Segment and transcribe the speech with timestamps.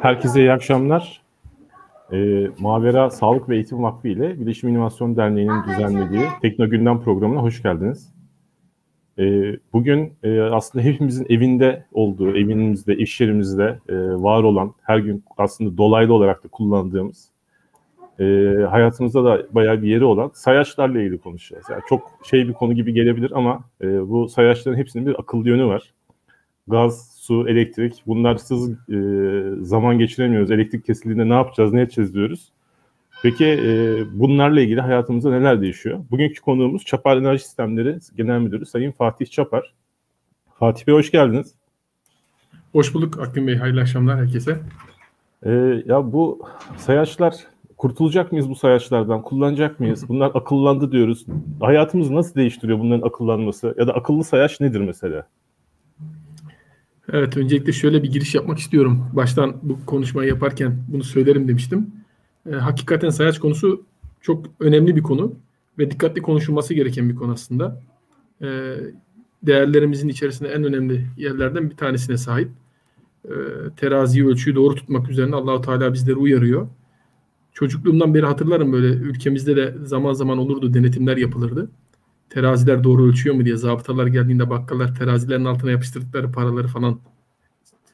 [0.00, 1.22] Herkese iyi akşamlar.
[2.12, 7.62] E, Mavera Sağlık ve Eğitim Vakfı ile Bilişim İnovasyon Derneği'nin düzenlediği Tekno Gündem programına hoş
[7.62, 8.12] geldiniz.
[9.18, 15.24] E, bugün e, aslında hepimizin evinde olduğu, evimizde, iş yerimizde e, var olan, her gün
[15.36, 17.28] aslında dolaylı olarak da kullandığımız,
[18.20, 18.24] e,
[18.70, 21.66] hayatımızda da bayağı bir yeri olan sayaçlarla ilgili konuşacağız.
[21.70, 25.66] Yani çok şey bir konu gibi gelebilir ama e, bu sayaçların hepsinin bir akıllı yönü
[25.66, 25.92] var.
[26.68, 28.98] Gaz, su, elektrik bunlarsız e,
[29.64, 30.50] zaman geçiremiyoruz.
[30.50, 32.52] Elektrik kesildiğinde ne yapacağız, ne edeceğiz diyoruz.
[33.22, 33.70] Peki e,
[34.12, 36.00] bunlarla ilgili hayatımızda neler değişiyor?
[36.10, 39.74] Bugünkü konuğumuz Çapar Enerji Sistemleri Genel Müdürü Sayın Fatih Çapar.
[40.58, 41.54] Fatih Bey hoş geldiniz.
[42.72, 43.56] Hoş bulduk Akgün Bey.
[43.56, 44.58] Hayırlı akşamlar herkese.
[45.42, 45.50] E,
[45.86, 46.40] ya bu
[46.76, 47.34] sayaçlar
[47.76, 49.22] kurtulacak mıyız bu sayaçlardan?
[49.22, 50.08] Kullanacak mıyız?
[50.08, 51.26] Bunlar akıllandı diyoruz.
[51.60, 53.74] Hayatımızı nasıl değiştiriyor bunların akıllanması?
[53.78, 55.26] Ya da akıllı sayaç nedir mesela?
[57.12, 59.06] Evet, öncelikle şöyle bir giriş yapmak istiyorum.
[59.12, 61.90] Baştan bu konuşmayı yaparken bunu söylerim demiştim.
[62.50, 63.84] E, hakikaten sayaç konusu
[64.20, 65.34] çok önemli bir konu
[65.78, 67.82] ve dikkatli konuşulması gereken bir konu aslında.
[68.42, 68.76] E,
[69.42, 72.48] değerlerimizin içerisinde en önemli yerlerden bir tanesine sahip.
[73.24, 73.32] E,
[73.76, 76.68] teraziyi, ölçüyü doğru tutmak üzerine Allahu Teala bizleri uyarıyor.
[77.52, 81.70] Çocukluğumdan beri hatırlarım böyle ülkemizde de zaman zaman olurdu, denetimler yapılırdı
[82.30, 87.00] teraziler doğru ölçüyor mu diye zabıtalar geldiğinde bakkallar terazilerin altına yapıştırdıkları paraları falan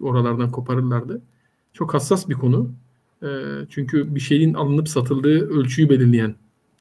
[0.00, 1.22] oralardan koparırlardı.
[1.72, 2.70] Çok hassas bir konu.
[3.22, 3.28] E,
[3.68, 6.34] çünkü bir şeyin alınıp satıldığı ölçüyü belirleyen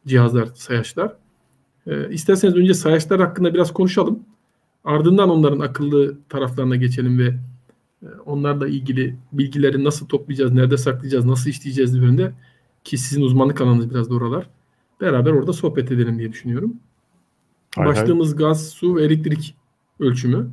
[0.07, 1.13] cihazlar, sayaçlar.
[1.87, 4.19] E, isterseniz önce sayaçlar hakkında biraz konuşalım.
[4.83, 7.27] Ardından onların akıllı taraflarına geçelim ve
[8.03, 12.33] e, onlarla ilgili bilgileri nasıl toplayacağız, nerede saklayacağız, nasıl işleyeceğiz üzerinde
[12.83, 14.49] ki sizin uzmanlık alanınız biraz da oralar.
[15.01, 16.73] Beraber orada sohbet edelim diye düşünüyorum.
[17.75, 18.37] Hay Başlığımız hay.
[18.37, 19.55] gaz, su ve elektrik
[19.99, 20.49] ölçümü.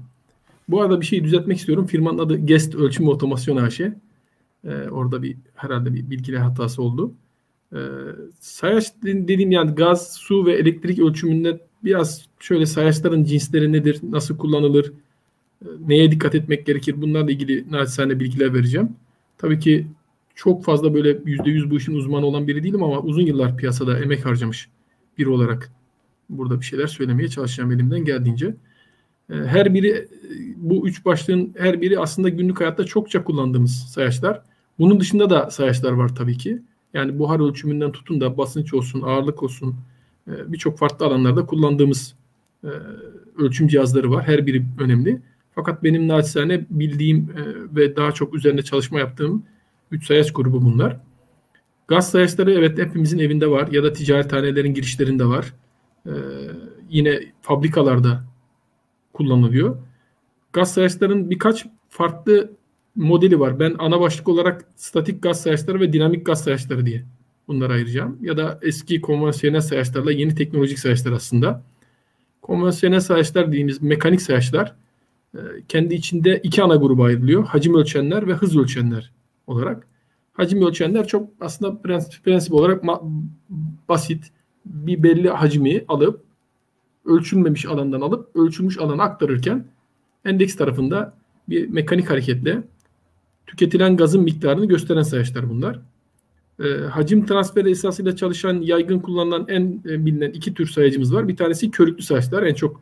[0.68, 1.86] Bu arada bir şey düzeltmek istiyorum.
[1.86, 3.80] Firmanın adı Guest Ölçüm Otomasyon AŞ.
[3.80, 3.90] Ee,
[4.90, 7.12] orada bir herhalde bir bilgiler hatası oldu.
[7.72, 7.78] Ee,
[8.40, 14.92] sayaç dediğim yani gaz, su ve elektrik ölçümünde biraz şöyle sayaçların cinsleri nedir, nasıl kullanılır,
[15.62, 18.88] e, neye dikkat etmek gerekir bunlarla ilgili naçizane bilgiler vereceğim.
[19.38, 19.86] Tabii ki
[20.34, 24.26] çok fazla böyle %100 bu işin uzmanı olan biri değilim ama uzun yıllar piyasada emek
[24.26, 24.68] harcamış
[25.18, 25.72] biri olarak
[26.38, 28.54] burada bir şeyler söylemeye çalışacağım elimden geldiğince.
[29.30, 30.08] Ee, her biri
[30.56, 34.42] bu üç başlığın her biri aslında günlük hayatta çokça kullandığımız sayaçlar.
[34.78, 36.62] Bunun dışında da sayaçlar var tabii ki.
[36.94, 39.76] Yani buhar ölçümünden tutun da basınç olsun, ağırlık olsun
[40.28, 42.14] e, birçok farklı alanlarda kullandığımız
[42.64, 42.68] e,
[43.38, 44.26] ölçüm cihazları var.
[44.26, 45.20] Her biri önemli.
[45.54, 47.42] Fakat benim naçizane bildiğim e,
[47.76, 49.42] ve daha çok üzerinde çalışma yaptığım
[49.90, 51.00] üç sayaç grubu bunlar.
[51.88, 55.54] Gaz sayaçları evet hepimizin evinde var ya da ticarethanelerin girişlerinde var
[56.06, 56.12] e,
[56.90, 58.24] yine fabrikalarda
[59.12, 59.76] kullanılıyor.
[60.52, 62.50] Gaz sayaçların birkaç farklı
[62.96, 63.60] modeli var.
[63.60, 67.04] Ben ana başlık olarak statik gaz sayaçları ve dinamik gaz sayaçları diye
[67.48, 68.18] bunları ayıracağım.
[68.22, 71.62] Ya da eski konvansiyonel sayaçlarla yeni teknolojik sayaçlar aslında.
[72.42, 74.74] Konvansiyonel sayaçlar dediğimiz mekanik sayaçlar
[75.34, 77.44] e, kendi içinde iki ana gruba ayrılıyor.
[77.44, 79.12] Hacim ölçenler ve hız ölçenler
[79.46, 79.86] olarak.
[80.32, 82.82] Hacim ölçenler çok aslında prensip, prensip olarak
[83.88, 84.32] basit
[84.64, 86.20] bir belli hacmi alıp
[87.04, 89.64] ölçülmemiş alandan alıp ölçülmüş alana aktarırken
[90.24, 91.14] endeks tarafında
[91.48, 92.62] bir mekanik hareketle
[93.46, 95.80] tüketilen gazın miktarını gösteren sayaçlar bunlar.
[96.64, 101.28] E, hacim transferi esasıyla çalışan, yaygın kullanılan en e, bilinen iki tür sayacımız var.
[101.28, 102.42] Bir tanesi körüklü sayaçlar.
[102.42, 102.80] En çok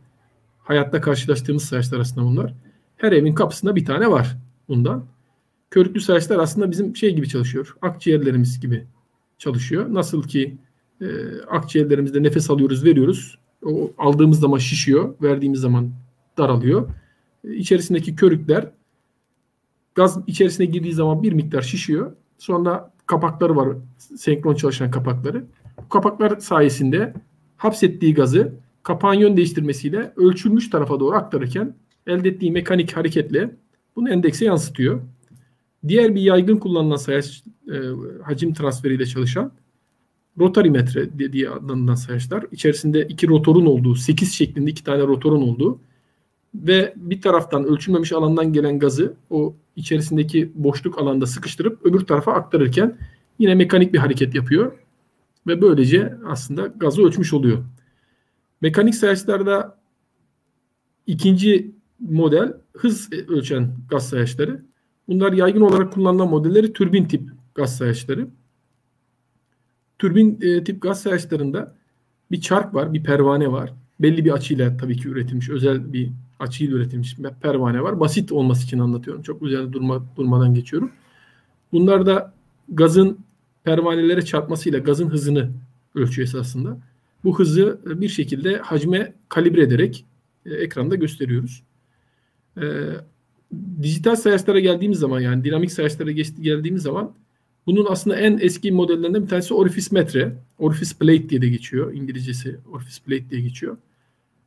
[0.58, 2.54] hayatta karşılaştığımız sayaçlar aslında bunlar.
[2.96, 4.36] Her evin kapısında bir tane var
[4.68, 5.04] bundan.
[5.70, 7.76] Körüklü sayaçlar aslında bizim şey gibi çalışıyor.
[7.82, 8.86] Akciğerlerimiz gibi
[9.38, 9.94] çalışıyor.
[9.94, 10.58] Nasıl ki
[11.00, 11.06] e,
[11.48, 13.38] akciğerlerimizde nefes alıyoruz, veriyoruz.
[13.64, 15.90] O aldığımız zaman şişiyor, verdiğimiz zaman
[16.38, 16.88] daralıyor.
[17.44, 18.70] E, içerisindeki körükler
[19.94, 22.12] gaz içerisine girdiği zaman bir miktar şişiyor.
[22.38, 25.44] Sonra kapakları var, senkron çalışan kapakları.
[25.78, 27.14] Bu kapaklar sayesinde
[27.56, 28.52] hapsettiği gazı
[28.82, 31.74] kapağın yön değiştirmesiyle ölçülmüş tarafa doğru aktarırken
[32.06, 33.56] elde ettiği mekanik hareketle
[33.96, 35.00] bunu endekse yansıtıyor.
[35.88, 37.76] Diğer bir yaygın kullanılan sayaç e,
[38.22, 39.52] hacim transferiyle çalışan
[40.40, 42.46] rotarimetre diye adlandırılan sayaçlar.
[42.52, 45.80] İçerisinde iki rotorun olduğu, 8 şeklinde iki tane rotorun olduğu
[46.54, 52.98] ve bir taraftan ölçülmemiş alandan gelen gazı o içerisindeki boşluk alanda sıkıştırıp öbür tarafa aktarırken
[53.38, 54.72] yine mekanik bir hareket yapıyor
[55.46, 57.64] ve böylece aslında gazı ölçmüş oluyor.
[58.60, 59.78] Mekanik sayaçlarda
[61.06, 64.62] ikinci model hız ölçen gaz sayaçları.
[65.08, 68.28] Bunlar yaygın olarak kullanılan modelleri türbin tip gaz sayaçları.
[70.00, 71.74] Türbin e, tip gaz sayaçlarında
[72.30, 73.72] bir çark var, bir pervane var.
[74.00, 78.00] Belli bir açıyla tabii ki üretilmiş, özel bir açıyla üretilmiş bir pervane var.
[78.00, 79.22] Basit olması için anlatıyorum.
[79.22, 80.90] Çok üzerinde durma, durmadan geçiyorum.
[81.72, 82.34] Bunlar da
[82.68, 83.18] gazın
[83.64, 85.50] pervanelere çarpmasıyla gazın hızını
[85.94, 86.76] ölçüyor esasında.
[87.24, 90.04] Bu hızı bir şekilde hacme kalibre ederek
[90.46, 91.62] e, ekranda gösteriyoruz.
[92.56, 92.64] E,
[93.82, 97.12] dijital sayaçlara geldiğimiz zaman yani dinamik sayaçlara geçti, geldiğimiz zaman
[97.66, 100.36] bunun aslında en eski modellerinden bir tanesi orifice metre.
[100.58, 101.94] Orifice plate diye de geçiyor.
[101.94, 103.76] İngilizcesi orifice plate diye geçiyor.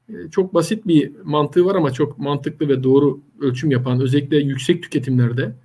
[0.10, 4.84] E, çok basit bir mantığı var ama çok mantıklı ve doğru ölçüm yapan özellikle yüksek
[4.84, 5.56] tüketimlerde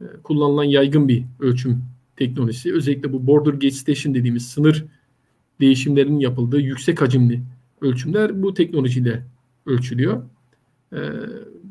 [0.00, 1.84] e, kullanılan yaygın bir ölçüm
[2.16, 2.74] teknolojisi.
[2.74, 4.84] Özellikle bu border gauge station dediğimiz sınır
[5.60, 7.42] değişimlerinin yapıldığı yüksek hacimli
[7.80, 9.22] ölçümler bu teknolojiyle
[9.66, 10.22] ölçülüyor.
[10.92, 10.98] Ee,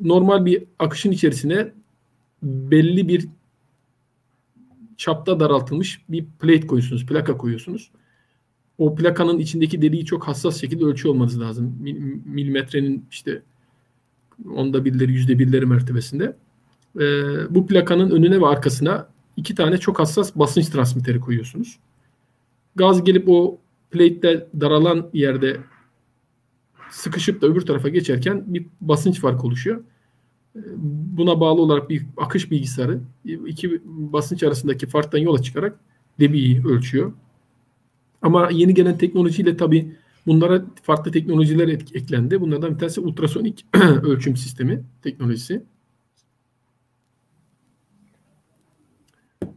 [0.01, 1.71] normal bir akışın içerisine
[2.43, 3.27] belli bir
[5.01, 7.91] çapta daraltılmış bir plate koyuyorsunuz, plaka koyuyorsunuz.
[8.77, 11.77] O plakanın içindeki deliği çok hassas şekilde ölçüyor olmanız lazım.
[12.25, 13.41] Milimetrenin işte
[14.55, 16.35] onda birleri, yüzde birleri mertebesinde.
[16.99, 19.07] Ee, bu plakanın önüne ve arkasına
[19.37, 21.79] iki tane çok hassas basınç transmiteri koyuyorsunuz.
[22.75, 23.57] Gaz gelip o
[23.91, 25.57] plate'de daralan yerde
[26.89, 29.83] sıkışıp da öbür tarafa geçerken bir basınç farkı oluşuyor.
[31.17, 35.79] Buna bağlı olarak bir akış bilgisayarı iki basınç arasındaki farktan yola çıkarak
[36.19, 37.13] debiyi ölçüyor.
[38.21, 39.95] Ama yeni gelen teknolojiyle tabi
[40.27, 42.41] bunlara farklı teknolojiler eklendi.
[42.41, 43.65] Bunlardan bir tanesi ultrasonik
[44.03, 45.63] ölçüm sistemi teknolojisi.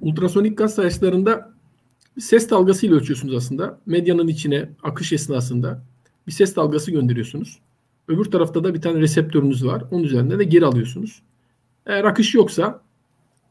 [0.00, 1.54] Ultrasonik gaz sayaçlarında
[2.18, 3.80] ses dalgasıyla ölçüyorsunuz aslında.
[3.86, 5.82] Medyanın içine akış esnasında
[6.26, 7.58] bir ses dalgası gönderiyorsunuz.
[8.08, 9.84] Öbür tarafta da bir tane reseptörünüz var.
[9.90, 11.22] Onun üzerinde de geri alıyorsunuz.
[11.86, 12.80] Eğer akış yoksa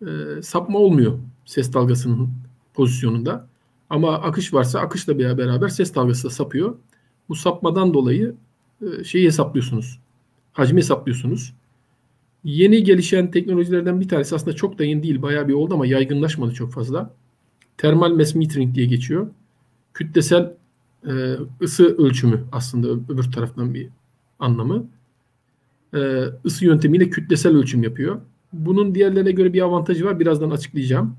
[0.02, 2.30] e, sapma olmuyor ses dalgasının
[2.74, 3.48] pozisyonunda.
[3.90, 6.76] Ama akış varsa akışla beraber ses dalgası da sapıyor.
[7.30, 8.36] Bu sapmadan dolayı
[8.82, 10.00] e, şeyi hesaplıyorsunuz.
[10.54, 11.54] Hacmi hesaplıyorsunuz.
[12.44, 15.22] Yeni gelişen teknolojilerden bir tanesi aslında çok da yeni değil.
[15.22, 17.14] Bayağı bir oldu ama yaygınlaşmadı çok fazla.
[17.78, 19.28] Termal mass metering diye geçiyor.
[19.94, 20.54] Kütlesel
[21.08, 23.90] e, ısı ölçümü aslında öbür taraftan bir
[24.44, 24.86] anlamı.
[25.94, 26.00] E,
[26.46, 28.22] ısı yöntemiyle kütlesel ölçüm yapıyor.
[28.54, 30.20] Bunun diğerlerine göre bir avantajı var.
[30.20, 31.18] Birazdan açıklayacağım.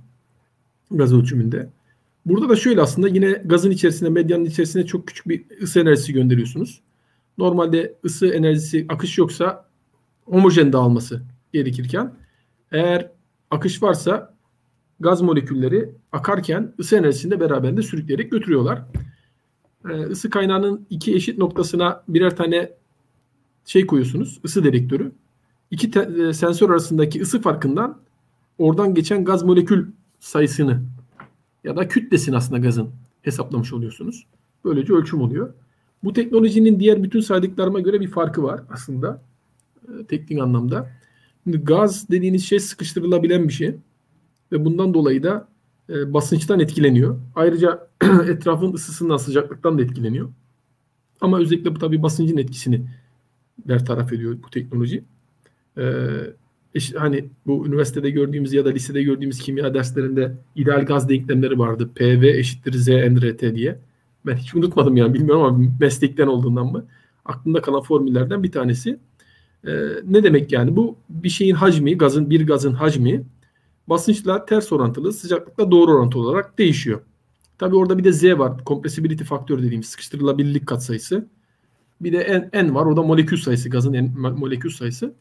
[0.91, 1.69] Gaz ölçümünde.
[2.27, 6.81] Burada da şöyle aslında yine gazın içerisine, medyanın içerisine çok küçük bir ısı enerjisi gönderiyorsunuz.
[7.39, 9.69] Normalde ısı enerjisi akış yoksa
[10.25, 11.23] homojen dağılması
[11.53, 12.15] gerekirken
[12.73, 13.11] eğer
[13.51, 14.35] akış varsa
[15.01, 18.83] gaz molekülleri akarken ısı enerjisini de beraberinde sürükleyerek götürüyorlar.
[19.89, 22.71] Ee, ısı kaynağının iki eşit noktasına birer tane
[23.65, 24.41] şey koyuyorsunuz.
[24.45, 25.13] ısı dedektörü.
[25.71, 27.99] İki te- e, sensör arasındaki ısı farkından
[28.59, 29.87] oradan geçen gaz molekül
[30.21, 30.83] sayısını
[31.65, 32.91] ya da kütlesini aslında gazın
[33.23, 34.27] hesaplamış oluyorsunuz.
[34.65, 35.55] Böylece ölçüm oluyor.
[36.05, 39.23] Bu teknolojinin diğer bütün saydıklarıma göre bir farkı var aslında.
[39.89, 40.91] E, teknik anlamda.
[41.45, 43.77] Şimdi gaz dediğiniz şey sıkıştırılabilen bir şey.
[44.53, 45.49] Ve bundan dolayı da
[45.91, 47.21] e, basınçtan etkileniyor.
[47.35, 47.89] Ayrıca
[48.29, 50.29] etrafın ısısından, sıcaklıktan da etkileniyor.
[51.21, 52.87] Ama özellikle bu tabii basıncın etkisini
[53.59, 55.05] bertaraf ediyor bu teknoloji.
[55.79, 56.09] Ee,
[56.75, 61.91] işte hani bu üniversitede gördüğümüz ya da lisede gördüğümüz kimya derslerinde ideal gaz denklemleri vardı.
[61.95, 63.79] PV eşittir Z NRT diye.
[64.27, 66.87] Ben hiç unutmadım yani bilmiyorum ama meslekten olduğundan mı?
[67.25, 68.99] Aklımda kalan formüllerden bir tanesi.
[69.67, 69.71] Ee,
[70.05, 70.77] ne demek yani?
[70.77, 73.25] Bu bir şeyin hacmi, gazın bir gazın hacmi
[73.87, 77.01] basınçla ters orantılı, sıcaklıkla doğru orantılı olarak değişiyor.
[77.59, 78.53] Tabii orada bir de Z var.
[78.67, 81.29] Compressibility faktörü dediğimiz sıkıştırılabilirlik katsayısı.
[82.01, 82.87] Bir de N, N var.
[82.87, 83.69] O da molekül sayısı.
[83.69, 85.15] Gazın N, molekül sayısı.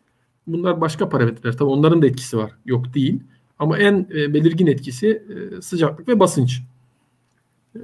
[0.47, 1.57] Bunlar başka parametreler.
[1.57, 2.51] Tabii onların da etkisi var.
[2.65, 3.19] Yok değil.
[3.59, 6.61] Ama en e, belirgin etkisi e, sıcaklık ve basınç.
[7.75, 7.79] E,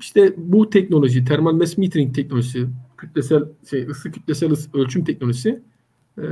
[0.00, 2.68] işte bu teknoloji, termal mass metering teknolojisi,
[2.98, 5.62] kütlesel şey ısı kütlesel ısı, ölçüm teknolojisi
[6.18, 6.22] e,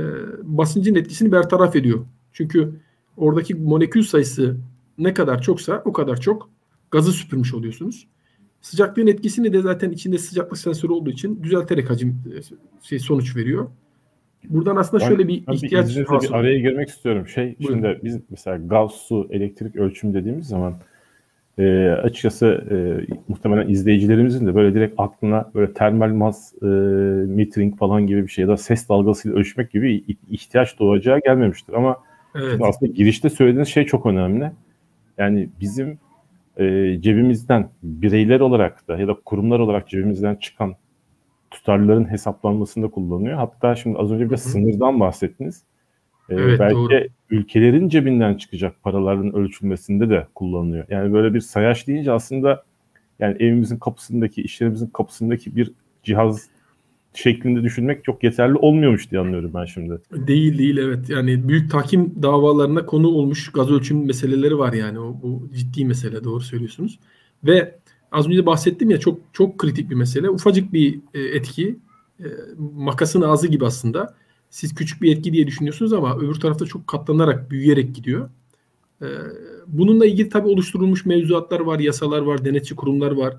[0.43, 2.05] basıncın etkisini bertaraf ediyor.
[2.33, 2.73] Çünkü
[3.17, 4.57] oradaki molekül sayısı
[4.97, 6.49] ne kadar çoksa o kadar çok
[6.91, 8.07] gazı süpürmüş oluyorsunuz.
[8.61, 12.39] Sıcaklığın etkisini de zaten içinde sıcaklık sensörü olduğu için düzelterek hacim e,
[12.81, 13.67] şey sonuç veriyor.
[14.49, 16.21] Buradan aslında ben, şöyle bir ihtiyaç var.
[16.21, 17.27] Bir araya girmek istiyorum.
[17.27, 17.73] Şey Buyurun.
[17.73, 20.75] şimdi biz mesela gaz, su, elektrik ölçüm dediğimiz zaman
[21.57, 22.75] e, açıkçası e,
[23.27, 26.65] muhtemelen izleyicilerimizin de böyle direkt aklına böyle termal mas e,
[27.27, 31.73] metering falan gibi bir şey ya da ses dalgasıyla ölçmek gibi ihtiyaç doğacağı gelmemiştir.
[31.73, 31.97] Ama
[32.35, 32.61] evet.
[32.61, 34.51] aslında girişte söylediğiniz şey çok önemli.
[35.17, 35.99] Yani bizim
[36.57, 40.75] e, cebimizden bireyler olarak da ya da kurumlar olarak cebimizden çıkan
[41.51, 43.37] tutarların hesaplanmasında kullanıyor.
[43.37, 45.63] Hatta şimdi az önce bir sınırdan bahsettiniz.
[46.29, 47.07] Ee, evet, belki doğru.
[47.29, 50.85] ülkelerin cebinden çıkacak paraların ölçülmesinde de kullanılıyor.
[50.89, 52.63] Yani böyle bir sayaç deyince aslında
[53.19, 55.71] yani evimizin kapısındaki, işlerimizin kapısındaki bir
[56.03, 56.49] cihaz
[57.13, 60.01] şeklinde düşünmek çok yeterli olmuyormuş diye anlıyorum ben şimdi.
[60.11, 61.09] Değil değil evet.
[61.09, 64.99] Yani büyük tahkim davalarına konu olmuş gaz ölçüm meseleleri var yani.
[64.99, 66.99] O, bu ciddi mesele doğru söylüyorsunuz.
[67.43, 67.79] Ve
[68.11, 70.29] az önce bahsettim ya çok çok kritik bir mesele.
[70.29, 71.75] Ufacık bir e, etki
[72.19, 72.25] e,
[72.75, 74.15] makasın ağzı gibi aslında.
[74.49, 78.29] Siz küçük bir etki diye düşünüyorsunuz ama öbür tarafta çok katlanarak, büyüyerek gidiyor.
[79.01, 79.07] E,
[79.67, 83.37] bununla ilgili tabii oluşturulmuş mevzuatlar var, yasalar var, denetçi kurumlar var.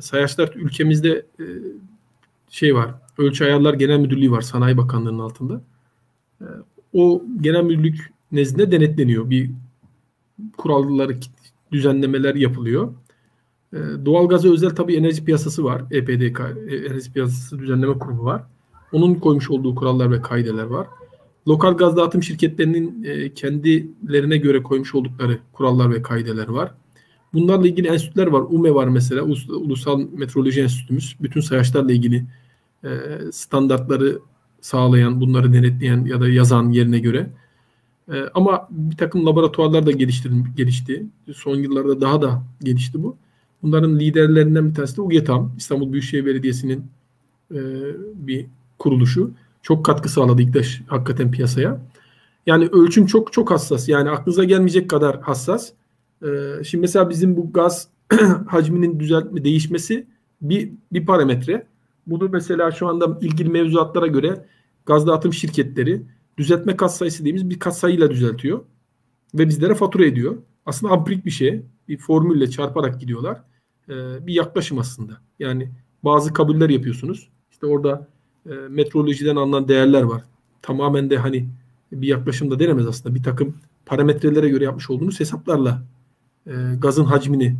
[0.00, 1.26] Sayaçlar ülkemizde
[2.50, 2.94] şey var.
[3.18, 5.62] Ölçü Ayarlar Genel Müdürlüğü var Sanayi Bakanlığı'nın altında.
[6.40, 6.46] E,
[6.92, 9.30] o genel müdürlük nezdinde denetleniyor.
[9.30, 9.50] Bir
[10.56, 11.16] kuralları,
[11.72, 12.94] düzenlemeler yapılıyor.
[13.72, 15.82] E, doğalgaza özel tabii enerji piyasası var.
[15.90, 18.42] EPDK, e, Enerji Piyasası Düzenleme Kurumu var.
[18.92, 20.86] Onun koymuş olduğu kurallar ve kaideler var.
[21.48, 26.74] Lokal gaz dağıtım şirketlerinin e, kendilerine göre koymuş oldukları kurallar ve kaideler var.
[27.32, 28.40] Bunlarla ilgili enstitüler var.
[28.48, 29.22] UME var mesela.
[29.48, 31.16] Ulusal Metroloji Enstitümüz.
[31.20, 32.24] Bütün sayaçlarla ilgili
[32.84, 32.88] e,
[33.32, 34.18] standartları
[34.60, 37.30] sağlayan, bunları denetleyen ya da yazan yerine göre.
[38.12, 39.90] E, ama bir takım laboratuvarlar da
[40.56, 41.06] gelişti.
[41.34, 43.16] Son yıllarda daha da gelişti bu.
[43.62, 45.52] Bunların liderlerinden bir tanesi de UGETAM.
[45.56, 46.84] İstanbul Büyükşehir Belediyesi'nin
[47.54, 47.58] e,
[48.14, 48.46] bir
[48.78, 49.30] kuruluşu.
[49.62, 51.80] Çok katkı sağladı İktaş hakikaten piyasaya.
[52.46, 53.88] Yani ölçüm çok çok hassas.
[53.88, 55.72] Yani aklınıza gelmeyecek kadar hassas.
[56.22, 57.88] Ee, şimdi mesela bizim bu gaz
[58.46, 60.06] hacminin düzeltme değişmesi
[60.42, 61.66] bir, bir parametre.
[62.06, 64.46] Bunu mesela şu anda ilgili mevzuatlara göre
[64.86, 66.02] gaz dağıtım şirketleri
[66.38, 68.60] düzeltme kat sayısı dediğimiz bir kat sayıyla düzeltiyor.
[69.34, 70.36] Ve bizlere fatura ediyor.
[70.66, 71.62] Aslında ampirik bir şey.
[71.88, 73.40] Bir formülle çarparak gidiyorlar.
[73.88, 75.20] Ee, bir yaklaşım aslında.
[75.38, 75.70] Yani
[76.04, 77.28] bazı kabuller yapıyorsunuz.
[77.50, 78.08] İşte orada
[78.46, 80.22] e, metrolojiden alınan değerler var.
[80.62, 81.48] Tamamen de hani
[81.92, 83.14] bir yaklaşımda denemez aslında.
[83.14, 85.82] Bir takım parametrelere göre yapmış olduğunuz hesaplarla
[86.46, 87.56] e, gazın hacmini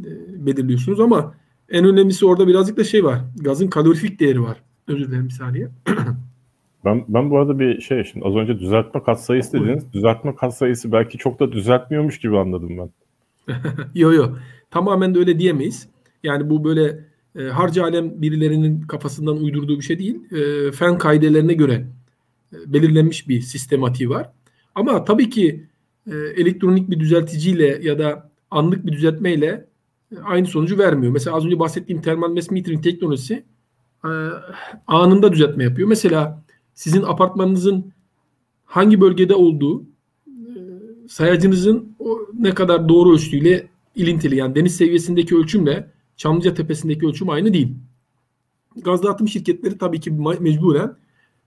[0.00, 0.10] e,
[0.46, 1.34] belirliyorsunuz ama
[1.68, 3.20] en önemlisi orada birazcık da şey var.
[3.36, 4.62] Gazın kalorifik değeri var.
[4.88, 5.68] Özür dilerim bir saniye.
[6.84, 9.92] Ben, ben bu arada bir şey şimdi az önce düzeltme katsayısı dediniz.
[9.92, 12.90] Düzeltme katsayısı belki çok da düzeltmiyormuş gibi anladım ben.
[13.94, 14.36] yo yo.
[14.70, 15.88] Tamamen de öyle diyemeyiz.
[16.22, 17.04] Yani bu böyle
[17.36, 20.32] e, harcı alem birilerinin kafasından uydurduğu bir şey değil.
[20.32, 21.86] E, fen kaidelerine göre
[22.52, 24.30] e, belirlenmiş bir sistematiği var.
[24.74, 25.66] Ama tabii ki
[26.06, 29.66] e, elektronik bir düzelticiyle ya da anlık bir düzeltmeyle
[30.12, 31.12] e, aynı sonucu vermiyor.
[31.12, 33.44] Mesela az önce bahsettiğim thermal mass metering teknolojisi
[34.04, 34.10] e,
[34.86, 35.88] anında düzeltme yapıyor.
[35.88, 36.42] Mesela
[36.74, 37.92] sizin apartmanınızın
[38.64, 39.84] hangi bölgede olduğu
[41.08, 41.96] sayacınızın
[42.38, 44.36] ne kadar doğru ölçtüğüyle ilintili.
[44.36, 47.74] Yani deniz seviyesindeki ölçümle Çamlıca Tepesi'ndeki ölçüm aynı değil.
[48.76, 50.96] Gaz dağıtım şirketleri tabii ki mecburen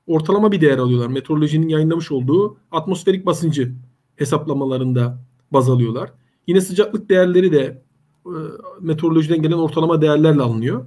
[0.08, 1.08] ortalama bir değer alıyorlar.
[1.08, 3.72] Meteorolojinin yayınlamış olduğu atmosferik basıncı
[4.16, 5.20] hesaplamalarında
[5.52, 6.12] baz alıyorlar.
[6.48, 7.82] Yine sıcaklık değerleri de
[8.26, 8.38] e,
[8.82, 10.86] meteorolojiden gelen ortalama değerlerle alınıyor.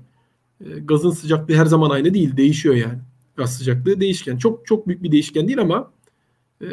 [0.60, 2.36] E, gazın sıcaklığı her zaman aynı değil.
[2.36, 2.98] Değişiyor yani.
[3.36, 4.36] Gaz sıcaklığı değişken.
[4.36, 5.90] Çok çok büyük bir değişken değil ama
[6.62, 6.66] e,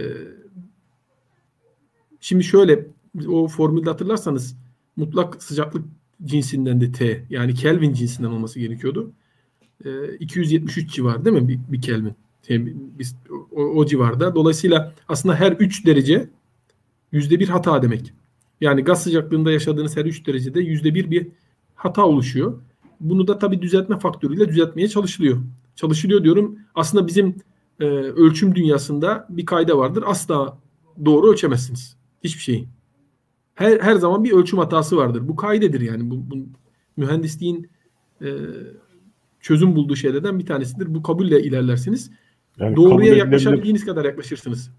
[2.20, 2.88] şimdi şöyle
[3.28, 4.58] o formülde hatırlarsanız
[4.96, 5.86] mutlak sıcaklık
[6.26, 9.12] cinsinden de T yani Kelvin cinsinden olması gerekiyordu.
[9.86, 12.16] E, 273 civarı değil mi bir, bir Kelvin?
[13.00, 13.16] Biz,
[13.52, 14.36] o, o civarda.
[14.36, 16.30] Dolayısıyla aslında her 3 derece
[17.12, 18.14] yüzde bir hata demek.
[18.62, 21.28] Yani gaz sıcaklığında yaşadığınız her 3 derecede yüzde bir bir
[21.76, 22.62] hata oluşuyor.
[23.00, 25.38] Bunu da tabii düzeltme faktörüyle düzeltmeye çalışılıyor.
[25.76, 26.60] Çalışılıyor diyorum.
[26.76, 27.36] Aslında bizim
[27.80, 30.04] e, ölçüm dünyasında bir kayda vardır.
[30.08, 30.58] Asla
[31.06, 31.98] doğru ölçemezsiniz.
[32.24, 32.68] Hiçbir şeyi.
[33.56, 35.28] Her, her zaman bir ölçüm hatası vardır.
[35.28, 36.10] Bu kaidedir yani.
[36.12, 36.36] Bu, bu
[36.98, 37.70] mühendisliğin
[38.22, 38.30] e,
[39.40, 40.96] çözüm bulduğu şeylerden bir tanesidir.
[40.96, 42.12] Bu kabulle ilerlersiniz.
[42.60, 44.72] Yani Doğruya yaklaşabildiğiniz kadar yaklaşırsınız.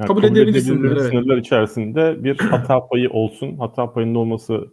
[0.00, 1.10] Yani kabul, kabul edebilir sınırlar, evet.
[1.10, 3.56] sınırlar içerisinde bir hata payı olsun.
[3.56, 4.68] Hata payının olması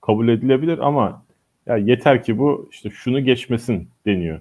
[0.00, 1.24] kabul edilebilir ama
[1.66, 4.40] ya yeter ki bu işte şunu geçmesin deniyor.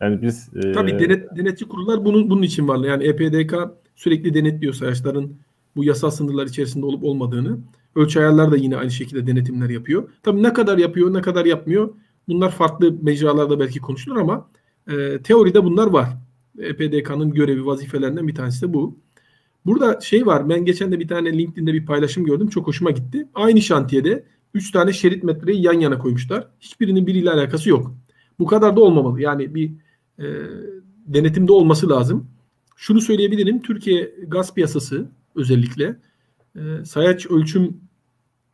[0.00, 0.72] Yani biz e...
[0.72, 2.84] Tabii denet, denetçi kurullar bunun bunun için var.
[2.84, 3.54] Yani EPDK
[3.96, 5.36] sürekli denetliyor sayaçların
[5.76, 7.58] bu yasal sınırlar içerisinde olup olmadığını.
[7.96, 10.08] Ölçü ayarlar da yine aynı şekilde denetimler yapıyor.
[10.22, 11.94] Tabii ne kadar yapıyor, ne kadar yapmıyor
[12.28, 14.48] bunlar farklı mecralarda belki konuşulur ama
[14.90, 16.08] e, teoride bunlar var.
[16.58, 18.96] EPDK'nın görevi, vazifelerinden bir tanesi de bu.
[19.66, 20.48] Burada şey var.
[20.48, 22.48] Ben geçen de bir tane LinkedIn'de bir paylaşım gördüm.
[22.48, 23.28] Çok hoşuma gitti.
[23.34, 26.48] Aynı şantiyede 3 tane şerit metreyi yan yana koymuşlar.
[26.60, 27.94] Hiçbirinin biriyle alakası yok.
[28.38, 29.20] Bu kadar da olmamalı.
[29.20, 29.72] Yani bir
[30.18, 30.24] e,
[31.06, 32.26] denetimde olması lazım.
[32.76, 33.62] Şunu söyleyebilirim.
[33.62, 35.96] Türkiye gaz piyasası özellikle
[36.56, 37.80] e, sayaç ölçüm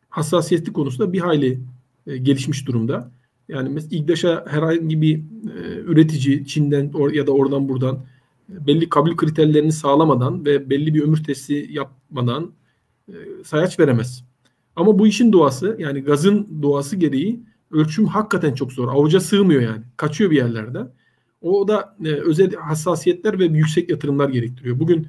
[0.08, 1.60] hassasiyeti konusunda bir hayli
[2.06, 3.10] e, gelişmiş durumda.
[3.48, 8.04] Yani mesela İGDAŞ'a herhangi bir e, üretici Çin'den or, ya da oradan buradan
[8.48, 12.52] belli kabul kriterlerini sağlamadan ve belli bir ömür testi yapmadan
[13.08, 13.14] e,
[13.44, 14.24] sayaç veremez.
[14.76, 17.40] Ama bu işin doğası yani gazın doğası gereği
[17.70, 18.88] ölçüm hakikaten çok zor.
[18.88, 19.82] Avuca sığmıyor yani.
[19.96, 20.78] Kaçıyor bir yerlerde.
[21.42, 24.80] O da e, özel hassasiyetler ve yüksek yatırımlar gerektiriyor.
[24.80, 25.08] Bugün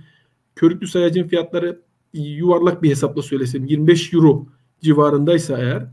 [0.56, 1.82] körüklü sayacın fiyatları
[2.14, 4.48] yuvarlak bir hesapla söylesem 25 euro
[4.82, 5.88] civarındaysa eğer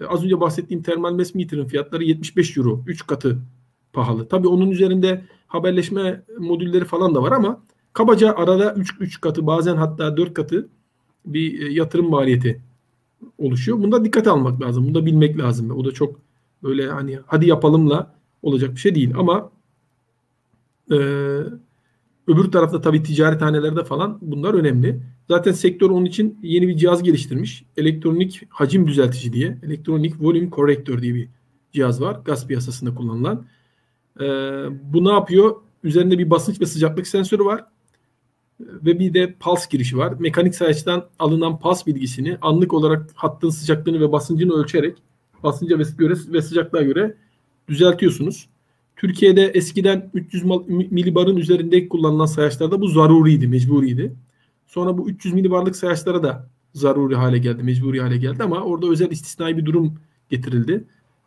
[0.00, 2.84] e, az önce bahsettiğim termal mass meter'ın fiyatları 75 euro.
[2.86, 3.38] 3 katı
[3.92, 4.28] pahalı.
[4.28, 5.24] Tabii onun üzerinde
[5.56, 10.68] haberleşme modülleri falan da var ama kabaca arada 3 3 katı bazen hatta 4 katı
[11.26, 12.60] bir e, yatırım maliyeti
[13.38, 13.78] oluşuyor.
[13.78, 14.86] Bunda dikkat almak lazım.
[14.88, 15.70] Bunda bilmek lazım.
[15.70, 16.20] O da çok
[16.62, 19.50] böyle hani hadi yapalımla olacak bir şey değil ama
[20.90, 20.96] e,
[22.26, 25.02] öbür tarafta tabii ticarethanelerde falan bunlar önemli.
[25.28, 27.64] Zaten sektör onun için yeni bir cihaz geliştirmiş.
[27.76, 29.58] Elektronik hacim düzeltici diye.
[29.62, 31.28] Elektronik volume corrector diye bir
[31.72, 32.20] cihaz var.
[32.24, 33.46] Gaz piyasasında kullanılan.
[34.20, 34.24] Ee,
[34.92, 35.56] bu ne yapıyor?
[35.82, 37.64] Üzerinde bir basınç ve sıcaklık sensörü var.
[38.60, 40.14] Ve bir de pulse girişi var.
[40.18, 44.96] Mekanik sayaçtan alınan pulse bilgisini anlık olarak hattın sıcaklığını ve basıncını ölçerek
[45.42, 47.14] basınca ve, sıcaklığa göre
[47.68, 48.48] düzeltiyorsunuz.
[48.96, 54.16] Türkiye'de eskiden 300 milibarın üzerinde kullanılan sayaçlarda bu zaruriydi, mecburiydi.
[54.66, 59.10] Sonra bu 300 milibarlık sayaçlara da zaruri hale geldi, mecburi hale geldi ama orada özel
[59.10, 59.94] istisnai bir durum
[60.30, 60.84] getirildi.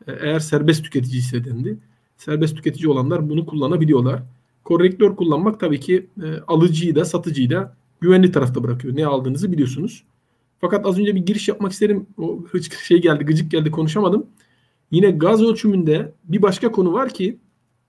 [0.08, 1.78] E, eğer serbest tüketici ise dendi.
[2.20, 4.24] Serbest tüketici olanlar bunu kullanabiliyorlar.
[4.64, 8.96] Korrektör kullanmak tabii ki e, alıcıyı da satıcıyı da güvenli tarafta bırakıyor.
[8.96, 10.04] Ne aldığınızı biliyorsunuz.
[10.62, 12.08] Fakat az önce bir giriş yapmak isterim.
[12.18, 12.46] O
[12.88, 14.26] şey geldi, gıcık geldi konuşamadım.
[14.92, 17.38] Yine gaz ölçümünde bir başka konu var ki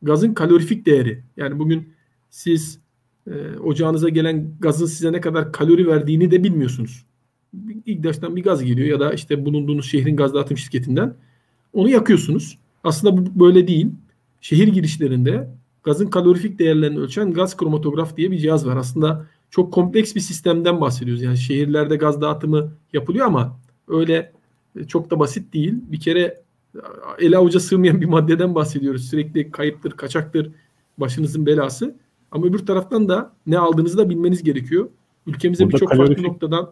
[0.03, 1.23] gazın kalorifik değeri.
[1.37, 1.89] Yani bugün
[2.31, 2.79] siz
[3.27, 7.07] e, ocağınıza gelen gazın size ne kadar kalori verdiğini de bilmiyorsunuz.
[7.87, 11.15] İlk baştan bir gaz geliyor ya da işte bulunduğunuz şehrin gaz dağıtım şirketinden
[11.73, 12.59] onu yakıyorsunuz.
[12.85, 13.91] Aslında bu böyle değil.
[14.41, 15.49] Şehir girişlerinde
[15.83, 18.77] gazın kalorifik değerlerini ölçen gaz kromatograf diye bir cihaz var.
[18.77, 21.23] Aslında çok kompleks bir sistemden bahsediyoruz.
[21.23, 24.33] Yani şehirlerde gaz dağıtımı yapılıyor ama öyle
[24.89, 25.75] çok da basit değil.
[25.93, 26.43] Bir kere
[27.19, 29.09] ele avuca sığmayan bir maddeden bahsediyoruz.
[29.11, 30.51] Sürekli kayıptır, kaçaktır,
[30.99, 31.97] başınızın belası.
[32.31, 34.89] Ama öbür taraftan da ne aldığınızı da bilmeniz gerekiyor.
[35.27, 36.71] Ülkemize birçok farklı noktadan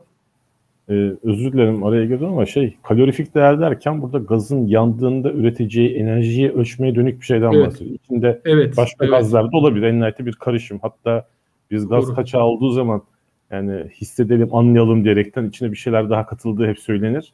[0.90, 6.50] ee, özür dilerim araya girdim ama şey kalorifik değer derken burada gazın yandığında üreteceği enerjiyi
[6.50, 7.66] ölçmeye dönük bir şeyden evet.
[7.66, 7.96] bahsediyor.
[8.04, 9.14] İçinde evet, başka evet.
[9.14, 9.86] gazlar da olabilir.
[9.86, 10.78] En nihayetinde bir karışım.
[10.82, 11.28] Hatta
[11.70, 12.14] biz gaz Doğru.
[12.14, 13.02] kaçağı olduğu zaman
[13.50, 17.32] yani hissedelim, anlayalım diyerekten içine bir şeyler daha katıldığı hep söylenir.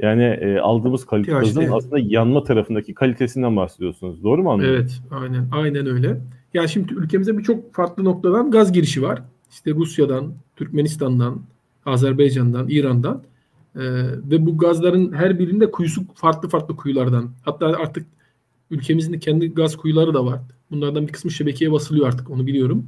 [0.00, 4.24] Yani e, aldığımız kalite gazın aslında yanma tarafındaki kalitesinden bahsediyorsunuz.
[4.24, 4.80] Doğru mu anlıyorum?
[4.80, 6.16] Evet, aynen aynen öyle.
[6.54, 9.22] Yani şimdi ülkemize birçok farklı noktadan gaz girişi var.
[9.50, 11.42] İşte Rusya'dan, Türkmenistan'dan,
[11.86, 13.22] Azerbaycan'dan, İran'dan
[13.74, 13.82] e,
[14.30, 17.30] ve bu gazların her birinde kuyusu farklı farklı kuyulardan.
[17.44, 18.06] Hatta artık
[18.70, 20.40] ülkemizin kendi gaz kuyuları da var.
[20.70, 22.86] Bunlardan bir kısmı şebekeye basılıyor artık onu biliyorum.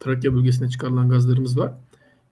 [0.00, 1.72] Trakya bölgesine çıkarılan gazlarımız var.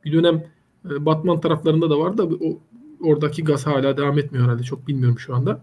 [0.04, 0.44] Bir dönem
[0.90, 2.58] e, Batman taraflarında da var da o
[3.00, 4.62] oradaki gaz hala devam etmiyor herhalde.
[4.62, 5.62] Çok bilmiyorum şu anda.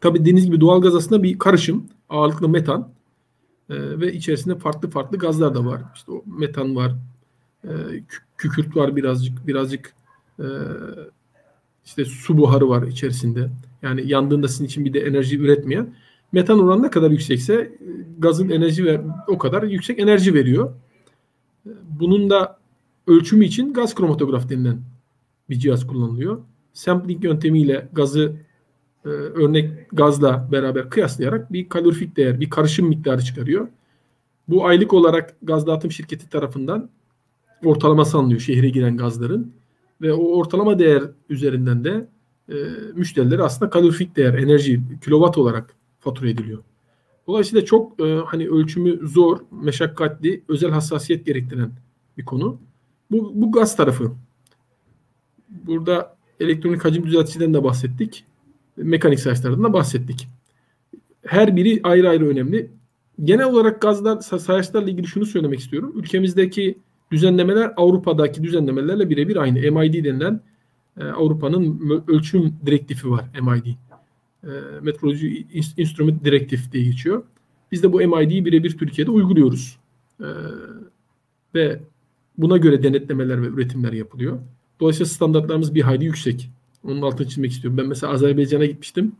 [0.00, 1.86] Tabii deniz gibi doğal gaz aslında bir karışım.
[2.08, 2.88] Ağırlıklı metan
[3.70, 5.82] e, ve içerisinde farklı farklı gazlar da var.
[5.94, 6.92] İşte o metan var,
[7.64, 7.70] e,
[8.36, 9.92] kükürt var birazcık, birazcık
[10.38, 10.46] e,
[11.84, 13.50] işte su buharı var içerisinde.
[13.82, 15.94] Yani yandığında sizin için bir de enerji üretmeyen.
[16.32, 17.70] Metan oranı ne kadar yüksekse e,
[18.18, 20.72] gazın enerji ver, o kadar yüksek enerji veriyor.
[21.66, 21.70] E,
[22.00, 22.58] bunun da
[23.06, 24.80] ölçümü için gaz kromatograf denilen
[25.50, 26.38] bir cihaz kullanılıyor.
[26.72, 28.36] Sampling yöntemiyle gazı
[29.04, 33.68] e, örnek gazla beraber kıyaslayarak bir kalorifik değer, bir karışım miktarı çıkarıyor.
[34.48, 36.90] Bu aylık olarak gaz dağıtım şirketi tarafından
[37.64, 39.52] ortalaması alınıyor şehre giren gazların
[40.00, 42.08] ve o ortalama değer üzerinden de
[42.48, 42.54] e,
[42.94, 46.58] müşterilere aslında kalorifik değer, enerji, kilowatt olarak fatura ediliyor.
[47.26, 51.72] Dolayısıyla çok e, hani ölçümü zor, meşakkatli, özel hassasiyet gerektiren
[52.18, 52.58] bir konu.
[53.10, 54.12] Bu, bu gaz tarafı.
[55.48, 58.24] Burada elektronik hacim düzelticiden de bahsettik.
[58.76, 60.28] Mekanik sayaçlardan da bahsettik.
[61.26, 62.70] Her biri ayrı ayrı önemli.
[63.24, 65.92] Genel olarak gazlar, sayaçlarla ilgili şunu söylemek istiyorum.
[65.96, 66.78] Ülkemizdeki
[67.10, 69.58] düzenlemeler Avrupa'daki düzenlemelerle birebir aynı.
[69.58, 70.40] MID denilen
[71.00, 73.66] e, Avrupa'nın ölçüm direktifi var MID.
[73.66, 74.50] E,
[74.82, 75.46] Metroloji
[75.76, 77.22] Instrument Directive diye geçiyor.
[77.72, 79.78] Biz de bu MID'yi birebir Türkiye'de uyguluyoruz.
[80.20, 80.26] E,
[81.54, 81.80] ve
[82.38, 84.38] buna göre denetlemeler ve üretimler yapılıyor.
[84.80, 86.50] Dolayısıyla standartlarımız bir hayli yüksek.
[86.84, 87.78] Onun altını çizmek istiyorum.
[87.78, 89.12] Ben mesela Azerbaycan'a gitmiştim.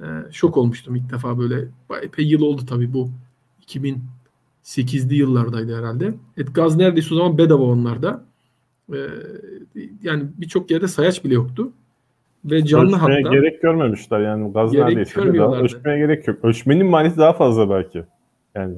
[0.00, 1.68] E, şok olmuştum ilk defa böyle.
[2.02, 3.10] Epey yıl oldu tabii bu.
[4.66, 6.14] 2008'li yıllardaydı herhalde.
[6.36, 8.24] Et gaz neredeyse o zaman bedava onlarda.
[8.92, 8.98] E,
[10.02, 11.72] yani birçok yerde sayaç bile yoktu.
[12.44, 13.34] Ve canlı Ölçmeye hatta.
[13.34, 15.20] gerek görmemişler yani gaz gerek neredeyse.
[15.20, 16.38] Ölçmeye gerek yok.
[16.42, 18.04] Ölçmenin maliyeti daha fazla belki.
[18.54, 18.76] Yani.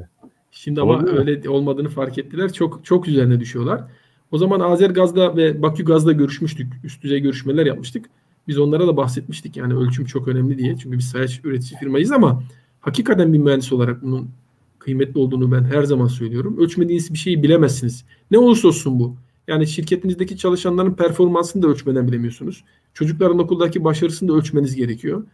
[0.50, 2.52] Şimdi ama öyle olmadığını fark ettiler.
[2.52, 3.84] Çok çok üzerine düşüyorlar.
[4.30, 6.72] O zaman Azer Gaz'da ve Bakü Gaz'da görüşmüştük.
[6.84, 8.06] Üst düzey görüşmeler yapmıştık.
[8.48, 10.76] Biz onlara da bahsetmiştik yani ölçüm çok önemli diye.
[10.76, 12.42] Çünkü biz sayaç üretici firmayız ama
[12.80, 14.30] hakikaten bir mühendis olarak bunun
[14.78, 16.58] kıymetli olduğunu ben her zaman söylüyorum.
[16.58, 18.04] Ölçmediğiniz bir şeyi bilemezsiniz.
[18.30, 19.16] Ne olursa olsun bu.
[19.48, 22.64] Yani şirketinizdeki çalışanların performansını da ölçmeden bilemiyorsunuz.
[22.94, 25.24] Çocukların okuldaki başarısını da ölçmeniz gerekiyor.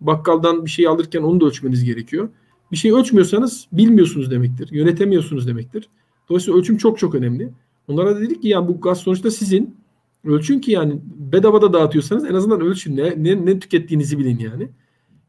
[0.00, 2.28] Bakkaldan bir şey alırken onu da ölçmeniz gerekiyor.
[2.72, 4.68] Bir şey ölçmüyorsanız bilmiyorsunuz demektir.
[4.72, 5.88] Yönetemiyorsunuz demektir.
[6.28, 7.52] Dolayısıyla ölçüm çok çok önemli.
[7.88, 9.76] Onlara dedik ki yani bu gaz sonuçta sizin.
[10.24, 12.96] Ölçün ki yani bedavada dağıtıyorsanız en azından ölçün.
[12.96, 14.68] Ne, ne, ne tükettiğinizi bilin yani.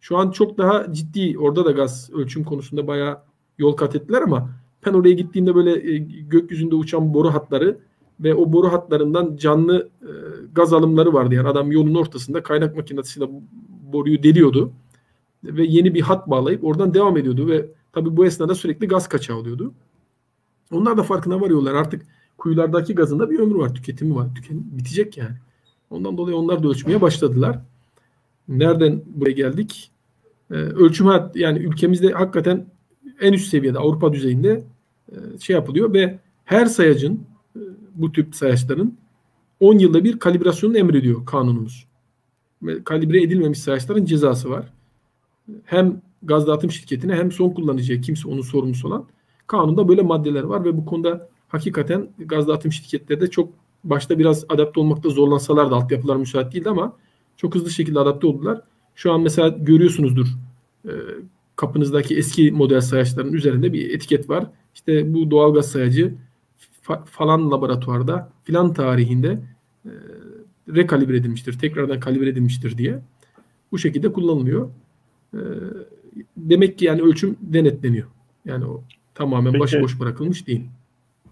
[0.01, 3.21] Şu an çok daha ciddi orada da gaz ölçüm konusunda bayağı
[3.57, 4.49] yol kat ettiler ama
[4.85, 7.77] ben oraya gittiğimde böyle e, gökyüzünde uçan boru hatları
[8.19, 10.11] ve o boru hatlarından canlı e,
[10.53, 11.35] gaz alımları vardı.
[11.35, 13.25] Yani adam yolun ortasında kaynak makinesiyle
[13.93, 14.71] boruyu deliyordu
[15.43, 19.37] ve yeni bir hat bağlayıp oradan devam ediyordu ve tabi bu esnada sürekli gaz kaçağı
[19.37, 19.73] oluyordu.
[20.71, 22.05] Onlar da farkına varıyorlar artık
[22.37, 24.35] kuyulardaki gazın da bir ömrü var, tüketimi var.
[24.35, 25.35] Tüketim bitecek yani.
[25.89, 27.59] Ondan dolayı onlar da ölçmeye başladılar.
[28.47, 29.91] Nereden buraya geldik?
[30.51, 32.65] Ee, ölçüm yani ülkemizde hakikaten
[33.21, 34.63] en üst seviyede Avrupa düzeyinde
[35.11, 37.59] e, şey yapılıyor ve her sayacın e,
[37.95, 38.97] bu tip sayaçların
[39.59, 41.87] 10 yılda bir kalibrasyonunu emrediyor kanunumuz.
[42.83, 44.73] Kalibre edilmemiş sayaçların cezası var.
[45.65, 49.05] Hem gaz dağıtım şirketine hem son kullanıcıya kimse onun sorumlusu olan
[49.47, 54.45] kanunda böyle maddeler var ve bu konuda hakikaten gaz dağıtım şirketleri de çok başta biraz
[54.49, 56.93] adapte olmakta zorlansalar da altyapılar müsait değildi ama
[57.37, 58.61] çok hızlı şekilde adapte oldular.
[58.95, 60.27] Şu an mesela görüyorsunuzdur
[60.85, 60.91] e,
[61.55, 64.45] kapınızdaki eski model sayaçların üzerinde bir etiket var.
[64.75, 66.13] İşte bu doğalgaz sayacı
[67.05, 69.39] falan laboratuvarda filan tarihinde
[69.85, 69.91] e,
[70.75, 71.59] rekalibre edilmiştir.
[71.59, 72.99] Tekrardan kalibre edilmiştir diye.
[73.71, 74.69] Bu şekilde kullanılıyor.
[75.33, 75.39] E,
[76.37, 78.07] demek ki yani ölçüm denetleniyor.
[78.45, 78.83] Yani o
[79.15, 80.61] tamamen Peki, başıboş bırakılmış değil.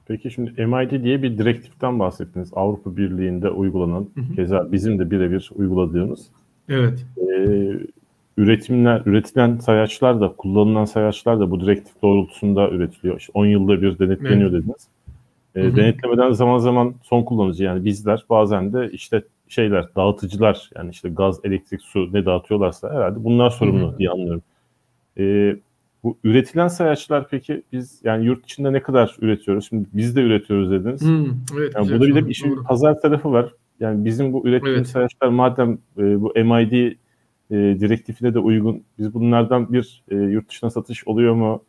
[0.08, 2.50] Peki şimdi MIT diye bir direktiften bahsettiniz.
[2.54, 4.36] Avrupa Birliği'nde uygulanan, hı hı.
[4.36, 6.28] keza bizim de birebir uyguladığımız.
[6.70, 7.06] Evet.
[7.18, 7.80] Ee,
[8.38, 13.20] üretimler, üretilen sayaçlar da, kullanılan sayaçlar da bu direktif doğrultusunda üretiliyor.
[13.20, 14.64] İşte 10 yılda bir denetleniyor evet.
[14.64, 14.88] dediniz.
[15.56, 15.76] E, hı hı.
[15.76, 21.40] Denetlemeden zaman zaman son kullanıcı yani bizler bazen de işte şeyler, dağıtıcılar yani işte gaz,
[21.44, 23.98] elektrik, su ne dağıtıyorlarsa herhalde bunlar sorumlu hı hı.
[23.98, 24.42] diye anlıyorum.
[25.18, 25.56] E,
[26.04, 29.68] bu üretilen sayaçlar peki biz yani yurt içinde ne kadar üretiyoruz?
[29.70, 31.02] Şimdi biz de üretiyoruz dediniz.
[31.02, 31.26] Hmm,
[31.58, 32.64] evet, yani burada bir de işin doğru.
[32.64, 33.54] pazar tarafı var.
[33.80, 34.88] Yani bizim bu ürettiğimiz evet.
[34.88, 36.94] sayaçlar madem e, bu MID
[37.52, 38.84] e, direktifine de uygun.
[39.00, 41.64] Biz bunlardan bir e, yurt dışına satış oluyor mu?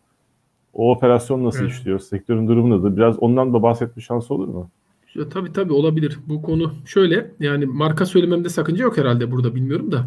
[0.72, 1.72] O operasyon nasıl evet.
[1.72, 1.98] işliyor?
[1.98, 2.96] Sektörün durumu nedir?
[2.96, 4.70] Biraz ondan da bahsetme şansı olur mu?
[5.14, 6.18] Ya, tabii tabii olabilir.
[6.28, 10.06] Bu konu şöyle yani marka söylememde sakınca yok herhalde burada bilmiyorum da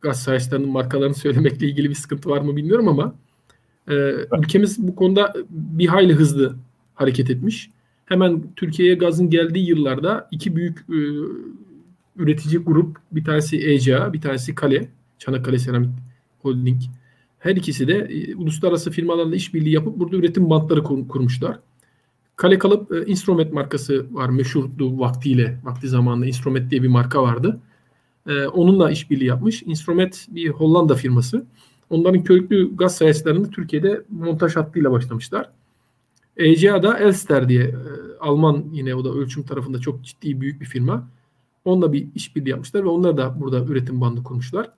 [0.00, 3.14] gaz sayaçlarının markalarını söylemekle ilgili bir sıkıntı var mı bilmiyorum ama
[3.88, 3.94] e,
[4.38, 6.56] ülkemiz bu konuda bir hayli hızlı
[6.94, 7.70] hareket etmiş.
[8.06, 10.98] Hemen Türkiye'ye gazın geldiği yıllarda iki büyük e,
[12.20, 15.90] üretici grup bir tanesi ECA bir tanesi Kale Çanakkale Seramik
[16.42, 16.80] Holding
[17.40, 21.58] her ikisi de e, uluslararası firmalarla işbirliği yapıp burada üretim bantları kur, kurmuşlar.
[22.36, 27.60] Kale kalıp e, Instrument markası var meşhurdu vaktiyle vakti zamanında Instrument diye bir marka vardı.
[28.26, 29.62] E, onunla işbirliği yapmış.
[29.62, 31.44] Instrument bir Hollanda firması.
[31.90, 35.50] Onların körüklü gaz sayaçlarını Türkiye'de montaj hattıyla başlamışlar.
[36.36, 37.74] ECA da Elster diye e,
[38.20, 41.08] Alman yine o da ölçüm tarafında çok ciddi büyük bir firma.
[41.64, 44.70] Onunla bir işbirliği yapmışlar ve onlar da burada üretim bandı kurmuşlar.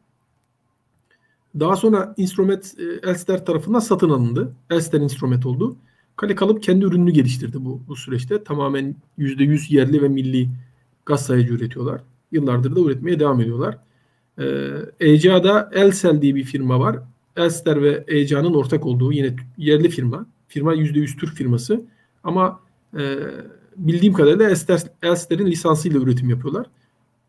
[1.60, 4.52] Daha sonra Instrument e, Elster tarafından satın alındı.
[4.70, 5.76] Elster Instrument oldu.
[6.16, 8.44] Kale kalıp kendi ürününü geliştirdi bu, bu süreçte.
[8.44, 10.48] Tamamen %100 yerli ve milli
[11.06, 12.00] gaz sayacı üretiyorlar.
[12.32, 13.78] Yıllardır da üretmeye devam ediyorlar.
[14.38, 14.68] Ee,
[15.00, 16.98] ECA'da Elsel diye bir firma var.
[17.36, 20.26] Elster ve ECA'nın ortak olduğu yine yerli firma.
[20.48, 21.82] Firma %100 Türk firması.
[22.24, 22.60] Ama
[22.98, 23.18] e,
[23.76, 26.66] bildiğim kadarıyla Elster, Elster'in lisansıyla üretim yapıyorlar.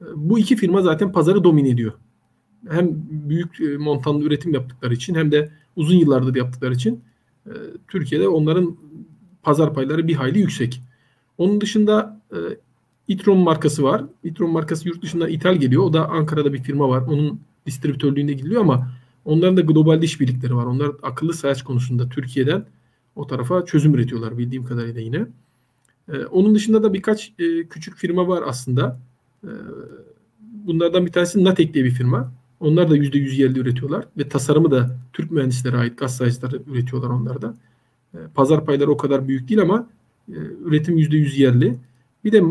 [0.01, 1.93] E, bu iki firma zaten pazarı domine ediyor.
[2.69, 7.03] Hem büyük e, montanlı üretim yaptıkları için hem de uzun yıllardır yaptıkları için
[7.45, 7.51] e,
[7.87, 8.77] Türkiye'de onların
[9.43, 10.81] pazar payları bir hayli yüksek.
[11.37, 12.37] Onun dışında e,
[13.07, 14.03] Itron markası var.
[14.23, 15.83] Itron markası yurt dışından ithal geliyor.
[15.83, 17.01] O da Ankara'da bir firma var.
[17.01, 18.91] Onun distribütörlüğünde gidiliyor ama
[19.25, 20.65] onların da globalde işbirlikleri var.
[20.65, 22.65] Onlar akıllı sayaç konusunda Türkiye'den
[23.15, 25.25] o tarafa çözüm üretiyorlar bildiğim kadarıyla yine.
[26.11, 28.99] Ee, onun dışında da birkaç e, küçük firma var aslında.
[29.43, 29.47] Ee,
[30.39, 32.31] bunlardan bir tanesi Natek diye bir firma.
[32.59, 37.41] Onlar da %100 yerli üretiyorlar ve tasarımı da Türk mühendislere ait gaz sayıcıları üretiyorlar onlar
[37.41, 37.55] da.
[38.13, 39.89] Ee, pazar payları o kadar büyük değil ama
[40.29, 41.75] e, üretim %100 yerli.
[42.23, 42.41] Bir de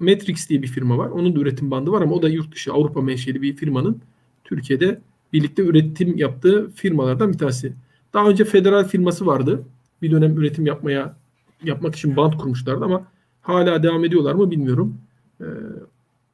[0.00, 1.08] Matrix diye bir firma var.
[1.10, 4.00] Onun da üretim bandı var ama o da yurt dışı Avrupa menşeli bir firmanın
[4.44, 5.00] Türkiye'de
[5.32, 7.72] birlikte üretim yaptığı firmalardan bir tanesi.
[8.14, 9.62] Daha önce federal firması vardı.
[10.02, 11.16] Bir dönem üretim yapmaya
[11.64, 13.06] yapmak için band kurmuşlardı ama
[13.40, 14.98] hala devam ediyorlar mı bilmiyorum.
[15.40, 15.44] Ee,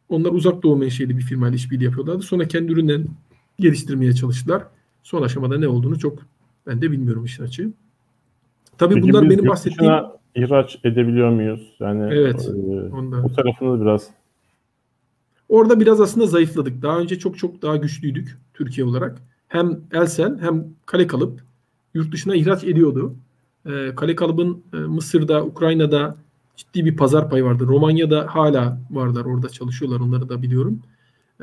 [0.09, 2.23] onlar uzak doğu menşeli bir firmayla işbirliği yapıyorlardı.
[2.23, 3.07] Sonra kendi ürünlerini
[3.59, 4.63] geliştirmeye çalıştılar.
[5.03, 6.19] Son aşamada ne olduğunu çok
[6.67, 7.73] Ben de bilmiyorum işin açığı.
[8.79, 9.93] Tabii Peki bunlar benim bahsettiğim
[10.35, 11.77] ihraç edebiliyor muyuz?
[11.81, 13.25] Yani evet, e, ondan.
[13.25, 14.11] bu tarafını biraz
[15.49, 16.83] Orada biraz aslında zayıfladık.
[16.83, 19.23] Daha önce çok çok daha güçlüydük Türkiye olarak.
[19.49, 21.41] Hem Elsel hem kale kalıp
[21.95, 23.15] yurt dışına ihraç ediyordu.
[23.67, 26.17] E, kale kalıbın e, Mısır'da, Ukrayna'da
[26.57, 27.67] ciddi bir pazar payı vardı.
[27.67, 29.25] Romanya'da hala varlar.
[29.25, 30.01] Orada çalışıyorlar.
[30.01, 30.83] Onları da biliyorum.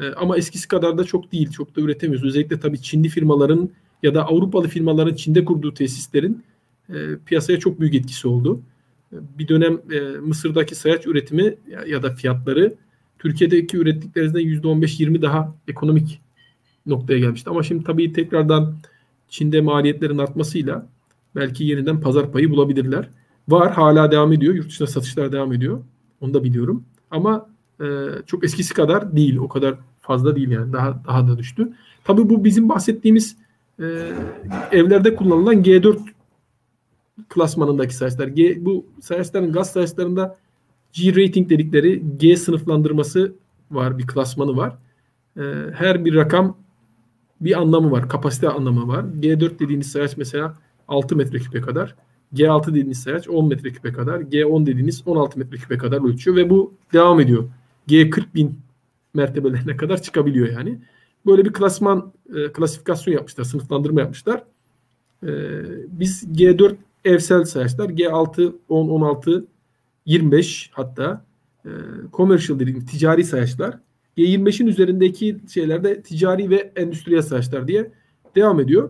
[0.02, 1.52] E, ama eskisi kadar da çok değil.
[1.52, 2.28] Çok da üretemiyoruz.
[2.28, 3.70] Özellikle tabii Çinli firmaların
[4.04, 6.44] ya da Avrupalı firmaların Çin'de kurduğu tesislerin
[6.90, 6.94] e,
[7.26, 8.62] piyasaya çok büyük etkisi oldu.
[9.14, 12.76] E, bir dönem e, Mısır'daki sayaç üretimi ya, ya da fiyatları
[13.20, 16.22] Türkiye'deki ürettiklerinizden %15-20 daha ekonomik
[16.86, 17.50] noktaya gelmişti.
[17.50, 18.76] Ama şimdi tabii tekrardan
[19.30, 20.88] Çin'de maliyetlerin artmasıyla
[21.36, 23.10] belki yeniden pazar payı bulabilirler.
[23.48, 24.56] Var hala devam ediyor.
[24.56, 25.84] Yurt dışına satışlar devam ediyor.
[26.22, 26.84] Onu da biliyorum.
[27.12, 27.50] Ama
[27.82, 27.86] e,
[28.26, 29.38] çok eskisi kadar değil.
[29.38, 30.74] O kadar fazla değil yani.
[30.74, 31.74] Daha daha da düştü.
[32.04, 33.38] Tabii bu bizim bahsettiğimiz
[33.80, 34.12] e,
[34.72, 36.00] evlerde kullanılan G4
[37.30, 38.28] klasmanındaki sayaçlar.
[38.28, 40.38] G, bu sayaçların gaz sayaçlarında
[40.94, 43.34] G rating dedikleri G sınıflandırması
[43.72, 44.78] var, bir klasmanı var.
[45.38, 45.42] Ee,
[45.74, 46.58] her bir rakam
[47.42, 49.04] bir anlamı var, kapasite anlamı var.
[49.04, 50.58] G4 dediğiniz sayaç mesela
[50.89, 51.95] 6 metreküpe kadar.
[52.34, 54.19] G6 dediğiniz sayaç 10 metreküpe kadar.
[54.21, 57.49] G10 dediğiniz 16 metreküpe kadar ölçüyor ve bu devam ediyor.
[57.88, 58.60] G40 bin
[59.13, 60.80] mertebelerine kadar çıkabiliyor yani.
[61.25, 64.43] Böyle bir klasman, e, klasifikasyon yapmışlar, sınıflandırma yapmışlar.
[65.23, 65.30] E,
[65.88, 66.75] biz G4
[67.06, 69.45] evsel sayaçlar, G6, 10, 16,
[70.06, 71.25] 25 hatta
[71.65, 71.69] e,
[72.13, 73.80] commercial dediğimiz ticari sayaçlar.
[74.17, 77.91] G25'in üzerindeki şeylerde ticari ve endüstriyel sayaçlar diye
[78.36, 78.89] devam ediyor.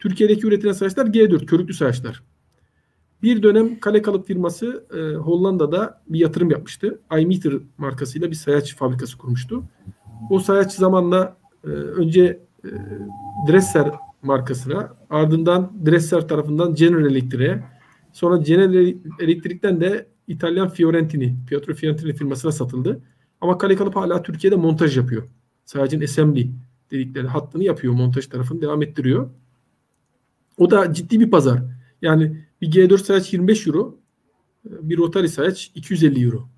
[0.00, 2.22] Türkiye'deki üretilen sayaçlar G4 körüklü sayaçlar.
[3.22, 7.00] Bir dönem Kale Kalıp firması e, Hollanda'da bir yatırım yapmıştı.
[7.20, 9.64] iMeter markasıyla bir sayaç fabrikası kurmuştu.
[10.30, 12.68] O sayaç zamanla e, önce e,
[13.48, 13.90] Dresser
[14.22, 17.64] markasına ardından Dresser tarafından General Electric'e
[18.12, 23.00] sonra General Electric'ten de İtalyan Fiorentini, Pietro Fiorentini firmasına satıldı.
[23.40, 25.22] Ama Kale Kalıp hala Türkiye'de montaj yapıyor.
[25.64, 26.50] Sadece assembly
[26.90, 27.92] dedikleri hattını yapıyor.
[27.92, 29.30] Montaj tarafını devam ettiriyor.
[30.60, 31.62] O da ciddi bir pazar.
[32.02, 33.96] Yani bir G4 sayaç 25 euro,
[34.64, 36.48] bir rotary sayaç 250 euro.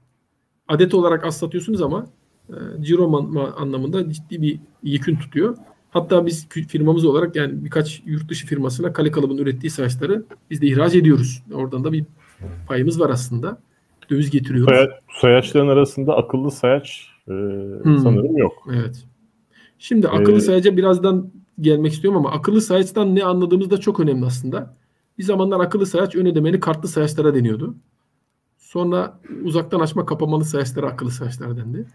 [0.68, 2.06] Adet olarak az satıyorsunuz ama
[2.48, 5.56] e, ciro anlamında ciddi bir yükün tutuyor.
[5.90, 10.66] Hatta biz firmamız olarak yani birkaç yurt dışı firmasına kale kalıbın ürettiği sayaçları biz de
[10.66, 11.42] ihraç ediyoruz.
[11.54, 12.04] Oradan da bir
[12.68, 13.58] payımız var aslında.
[14.10, 14.74] Döviz getiriyoruz.
[14.74, 14.88] Saya,
[15.20, 17.32] sayaçların arasında akıllı sayaç e,
[17.82, 17.98] hmm.
[17.98, 18.68] sanırım yok.
[18.74, 19.04] Evet.
[19.78, 21.30] Şimdi akıllı ee, sayaca birazdan
[21.62, 24.76] gelmek istiyorum ama akıllı sayaçtan ne anladığımız da çok önemli aslında.
[25.18, 27.74] Bir zamanlar akıllı sayaç ön ödemeli kartlı sayaçlara deniyordu.
[28.58, 31.86] Sonra uzaktan açma kapamalı sayaçlara akıllı sayaçlar dendi.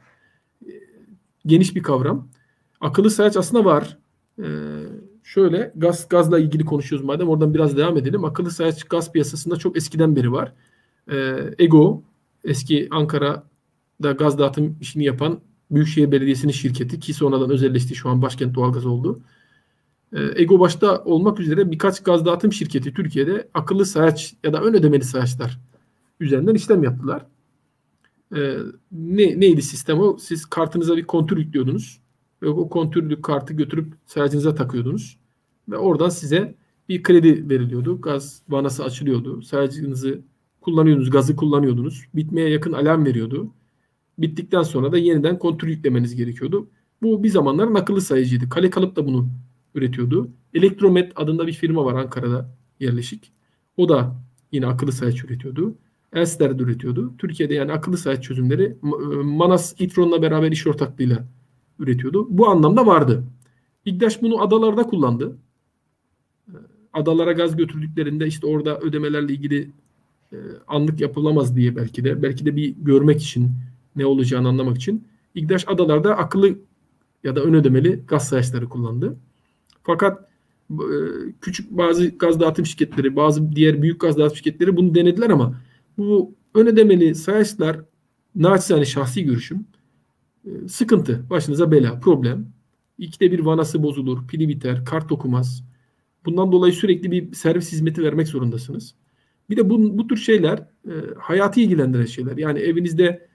[1.46, 2.28] Geniş bir kavram.
[2.82, 3.98] Akıllı sayaç aslında var.
[4.40, 4.46] Ee,
[5.24, 8.26] şöyle gaz gazla ilgili konuşuyoruz madem oradan biraz devam edelim.
[8.26, 10.54] Akıllı sayaç gaz piyasasında çok eskiden beri var.
[11.12, 12.04] Ee, Ego
[12.44, 15.40] eski Ankara'da gaz dağıtım işini yapan
[15.72, 19.22] Büyükşehir Belediyesi'nin şirketi ki sonradan özelleşti şu an başkent doğalgaz oldu.
[20.14, 24.74] Ee, Ego başta olmak üzere birkaç gaz dağıtım şirketi Türkiye'de akıllı sayaç ya da ön
[24.74, 25.60] ödemeli sayaçlar
[26.20, 27.26] üzerinden işlem yaptılar.
[28.36, 28.58] Ee,
[28.92, 30.18] ne, neydi sistem o?
[30.18, 32.02] Siz kartınıza bir kontür yüklüyordunuz
[32.44, 35.18] ve o kontürlü kartı götürüp sayacınıza takıyordunuz.
[35.70, 36.56] Ve oradan size
[36.90, 38.02] bir kredi veriliyordu.
[38.02, 39.42] Gaz vanası açılıyordu.
[39.42, 40.22] Sayacınızı
[40.62, 42.06] kullanıyordunuz, gazı kullanıyordunuz.
[42.16, 43.54] Bitmeye yakın alarm veriyordu.
[44.18, 46.70] Bittikten sonra da yeniden kontür yüklemeniz gerekiyordu.
[47.02, 48.50] Bu bir zamanlar akıllı sayıcıydı.
[48.50, 49.30] Kale Kalıp da bunu
[49.78, 50.30] üretiyordu.
[50.54, 53.32] Elektromet adında bir firma var Ankara'da yerleşik.
[53.78, 54.16] O da
[54.52, 55.76] yine akıllı sayıcı üretiyordu.
[56.14, 57.14] Elster de üretiyordu.
[57.18, 58.78] Türkiye'de yani akıllı sayıcı çözümleri
[59.24, 61.28] Manas İtron'la beraber iş ortaklığıyla
[61.80, 62.28] üretiyordu.
[62.30, 63.24] Bu anlamda vardı.
[63.86, 65.38] İGDAŞ bunu adalarda kullandı.
[66.94, 69.72] Adalara gaz götürdüklerinde işte orada ödemelerle ilgili
[70.32, 70.38] e,
[70.68, 73.52] anlık yapılamaz diye belki de belki de bir görmek için
[73.96, 76.56] ne olacağını anlamak için İGDAŞ adalarda akıllı
[77.24, 79.18] ya da ön ödemeli gaz sayaçları kullandı.
[79.88, 80.30] Fakat
[80.72, 80.96] e,
[81.42, 85.62] küçük bazı gaz dağıtım şirketleri, bazı diğer büyük gaz dağıtım şirketleri bunu denediler ama
[85.98, 87.80] bu ön ödemeli sayaçlar
[88.36, 89.66] naçizane şahsi görüşüm
[90.48, 92.48] ee, sıkıntı, başınıza bela, problem.
[92.98, 95.64] İkide bir vanası bozulur, pili biter, kart okumaz.
[96.26, 98.96] Bundan dolayı sürekli bir servis hizmeti vermek zorundasınız.
[99.50, 102.38] Bir de bu, bu tür şeyler e, hayatı ilgilendiren şeyler.
[102.38, 103.28] Yani evinizde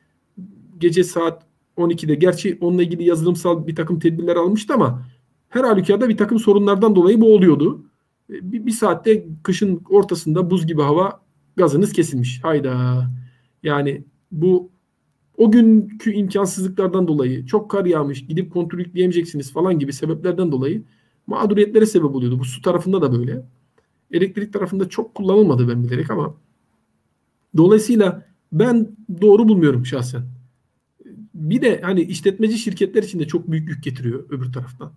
[0.78, 5.06] gece saat 12'de gerçi onunla ilgili yazılımsal bir takım tedbirler almıştı ama
[5.52, 7.84] her halükarda bir takım sorunlardan dolayı bu oluyordu.
[8.30, 11.20] E, bir, bir saatte kışın ortasında buz gibi hava
[11.56, 12.44] gazınız kesilmiş.
[12.44, 13.04] Hayda.
[13.62, 14.70] Yani bu
[15.36, 20.82] o günkü imkansızlıklardan dolayı çok kar yağmış gidip kontrol yükleyemeyeceksiniz falan gibi sebeplerden dolayı
[21.26, 22.38] mağduriyetlere sebep oluyordu.
[22.38, 23.46] Bu su tarafında da böyle.
[24.10, 26.34] Elektrik tarafında çok kullanılmadı ben bilerek ama
[27.56, 30.22] dolayısıyla ben doğru bulmuyorum şahsen.
[31.34, 34.92] Bir de hani işletmeci şirketler için de çok büyük yük getiriyor öbür taraftan.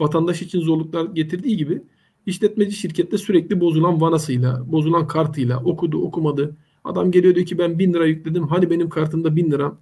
[0.00, 1.82] Vatandaş için zorluklar getirdiği gibi
[2.26, 6.56] işletmeci şirkette sürekli bozulan vanasıyla, bozulan kartıyla okudu okumadı.
[6.84, 8.48] Adam geliyor diyor ki ben bin lira yükledim.
[8.48, 9.78] Hani benim kartımda bin lira.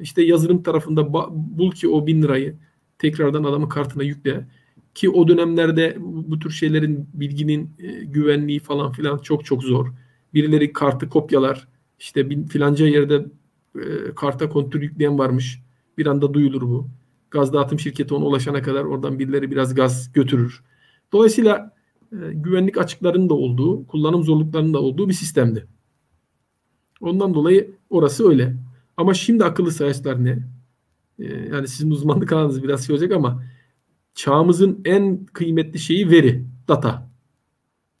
[0.00, 2.56] İşte yazılım tarafında bul ki o bin lirayı
[2.98, 4.46] tekrardan adamın kartına yükle.
[4.94, 9.86] Ki o dönemlerde bu tür şeylerin bilginin e, güvenliği falan filan çok çok zor.
[10.34, 11.68] Birileri kartı kopyalar.
[11.98, 13.26] İşte bir filanca yerde
[13.74, 15.62] e, karta kontür yükleyen varmış.
[15.98, 16.88] Bir anda duyulur bu.
[17.30, 20.64] Gaz dağıtım şirketi ona ulaşana kadar oradan birileri biraz gaz götürür.
[21.12, 21.74] Dolayısıyla
[22.12, 25.66] e, güvenlik açıklarının da olduğu, kullanım zorluklarının da olduğu bir sistemdi.
[27.00, 28.56] Ondan dolayı orası öyle.
[28.96, 30.38] Ama şimdi akıllı sayaçlar ne?
[31.18, 33.42] Ee, yani sizin uzmanlık alanınız biraz şey olacak ama
[34.14, 37.10] çağımızın en kıymetli şeyi veri, data.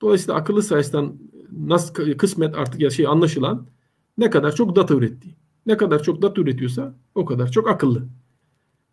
[0.00, 1.18] Dolayısıyla akıllı sayaçtan
[1.52, 3.66] nasıl kısmet artık ya şey anlaşılan
[4.18, 5.36] ne kadar çok data ürettiği.
[5.66, 8.08] Ne kadar çok data üretiyorsa o kadar çok akıllı.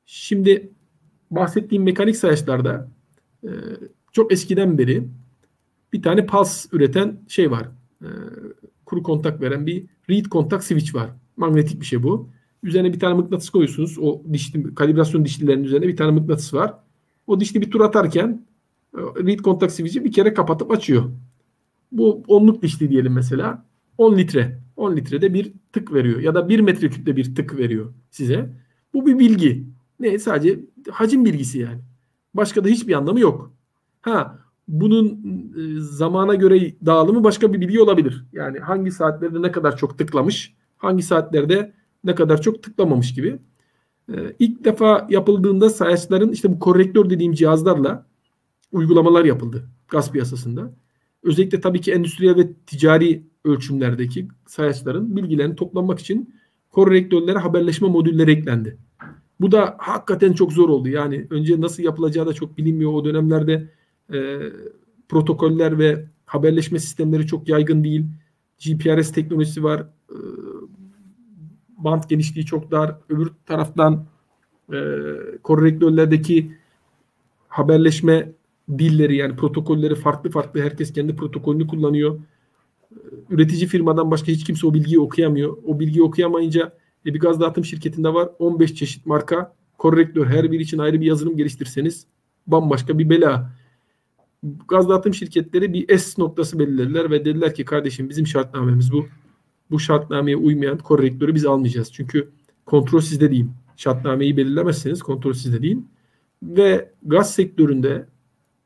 [0.05, 0.71] Şimdi
[1.31, 2.89] bahsettiğim mekanik sayaçlarda
[3.43, 3.49] e,
[4.11, 5.07] çok eskiden beri
[5.93, 7.67] bir tane pulse üreten şey var.
[8.01, 8.07] E,
[8.85, 11.09] kuru kontak veren bir read kontak switch var.
[11.37, 12.29] Manyetik bir şey bu.
[12.63, 13.97] Üzerine bir tane mıknatıs koyuyorsunuz.
[14.01, 16.73] O dişli, kalibrasyon dişlilerinin üzerine bir tane mıknatıs var.
[17.27, 18.45] O dişli bir tur atarken
[18.97, 21.11] e, read kontak switch'i bir kere kapatıp açıyor.
[21.91, 23.65] Bu onluk dişli diyelim mesela.
[23.97, 24.59] 10 litre.
[24.75, 26.19] 10 litrede bir tık veriyor.
[26.19, 28.49] Ya da 1 metreküpte bir tık veriyor size.
[28.93, 29.65] Bu bir bilgi.
[30.03, 30.19] Ne?
[30.19, 30.59] Sadece
[30.91, 31.81] hacim bilgisi yani.
[32.33, 33.53] Başka da hiçbir anlamı yok.
[34.01, 35.05] Ha bunun
[35.57, 38.25] e, zamana göre dağılımı başka bir bilgi olabilir.
[38.33, 43.39] Yani hangi saatlerde ne kadar çok tıklamış, hangi saatlerde ne kadar çok tıklamamış gibi.
[44.13, 48.05] E, ilk defa yapıldığında sayaçların işte bu korrektör dediğim cihazlarla
[48.71, 50.73] uygulamalar yapıldı gaz piyasasında.
[51.23, 56.35] Özellikle tabii ki endüstriyel ve ticari ölçümlerdeki sayaçların bilgilerini toplamak için
[56.69, 58.77] korrektörlere haberleşme modülleri eklendi.
[59.43, 60.89] Bu da hakikaten çok zor oldu.
[60.89, 62.93] Yani önce nasıl yapılacağı da çok bilinmiyor.
[62.93, 63.69] O dönemlerde
[64.13, 64.39] e,
[65.10, 68.06] protokoller ve haberleşme sistemleri çok yaygın değil.
[68.65, 69.79] GPRS teknolojisi var.
[70.10, 70.17] E,
[71.77, 72.95] band genişliği çok dar.
[73.10, 74.06] Öbür taraftan
[74.73, 74.77] e,
[75.43, 76.51] korrektörlerdeki
[77.47, 78.32] haberleşme
[78.77, 80.62] dilleri yani protokolleri farklı farklı.
[80.62, 82.19] Herkes kendi protokolünü kullanıyor.
[83.29, 85.58] Üretici firmadan başka hiç kimse o bilgiyi okuyamıyor.
[85.65, 90.63] O bilgiyi okuyamayınca e, bir gaz dağıtım şirketinde var 15 çeşit marka korrektör her biri
[90.63, 92.05] için ayrı bir yazılım geliştirseniz
[92.47, 93.51] bambaşka bir bela
[94.67, 99.05] gaz dağıtım şirketleri bir S noktası belirlediler ve dediler ki kardeşim bizim şartnamemiz bu.
[99.71, 101.93] Bu şartnameye uymayan korrektörü biz almayacağız.
[101.93, 102.29] Çünkü
[102.65, 103.45] kontrol sizde değil.
[103.77, 105.81] Şartnameyi belirlemezseniz kontrol sizde değil.
[106.43, 108.05] Ve gaz sektöründe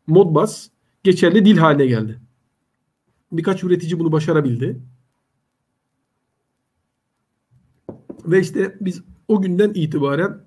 [0.08, 0.68] Modbus
[1.04, 2.20] geçerli dil haline geldi.
[3.32, 4.80] Birkaç üretici bunu başarabildi.
[8.28, 10.42] Ve işte biz o günden itibaren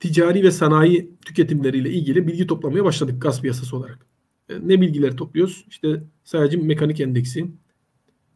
[0.00, 4.06] ticari ve sanayi tüketimleriyle ilgili bilgi toplamaya başladık gaz piyasası olarak.
[4.48, 5.64] E, ne bilgileri topluyoruz?
[5.68, 7.50] İşte sadece mekanik endeksi,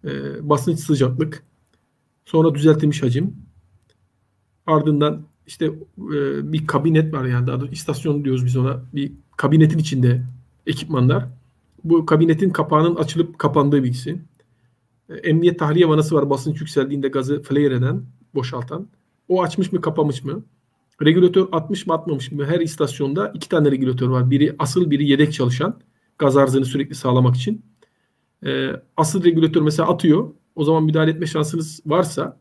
[0.05, 0.11] e,
[0.49, 1.43] basınç sıcaklık,
[2.25, 3.37] sonra düzeltilmiş hacim,
[4.67, 5.67] ardından işte
[5.99, 8.83] e, bir kabinet var yani daha da istasyon diyoruz biz ona.
[8.95, 10.23] Bir kabinetin içinde
[10.67, 11.29] ekipmanlar.
[11.85, 14.21] Bu kabinetin kapağının açılıp kapandığı bilgisi.
[15.23, 18.03] Emniyet tahliye vanası var basınç yükseldiğinde gazı flare eden,
[18.35, 18.89] boşaltan.
[19.29, 20.45] O açmış mı kapamış mı?
[21.03, 22.47] Regülatör atmış mı atmamış mı?
[22.47, 24.31] Her istasyonda iki tane regülatör var.
[24.31, 25.81] Biri asıl biri yedek çalışan
[26.19, 27.65] gaz arzını sürekli sağlamak için.
[28.47, 30.31] E, asıl regülatör mesela atıyor.
[30.55, 32.41] O zaman müdahale etme şansınız varsa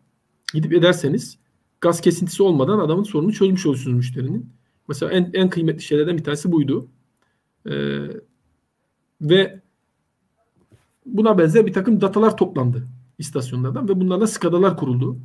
[0.54, 1.38] gidip ederseniz
[1.82, 4.50] gaz kesintisi olmadan adamın sorununu çözmüş olursunuz müşterinin.
[4.88, 6.88] Mesela en, en kıymetli şeylerden bir tanesi buydu.
[7.66, 7.74] E,
[9.22, 9.62] ve
[11.06, 12.88] buna benzer bir takım datalar toplandı
[13.18, 15.18] istasyonlardan ve bunlarla skadalar kuruldu.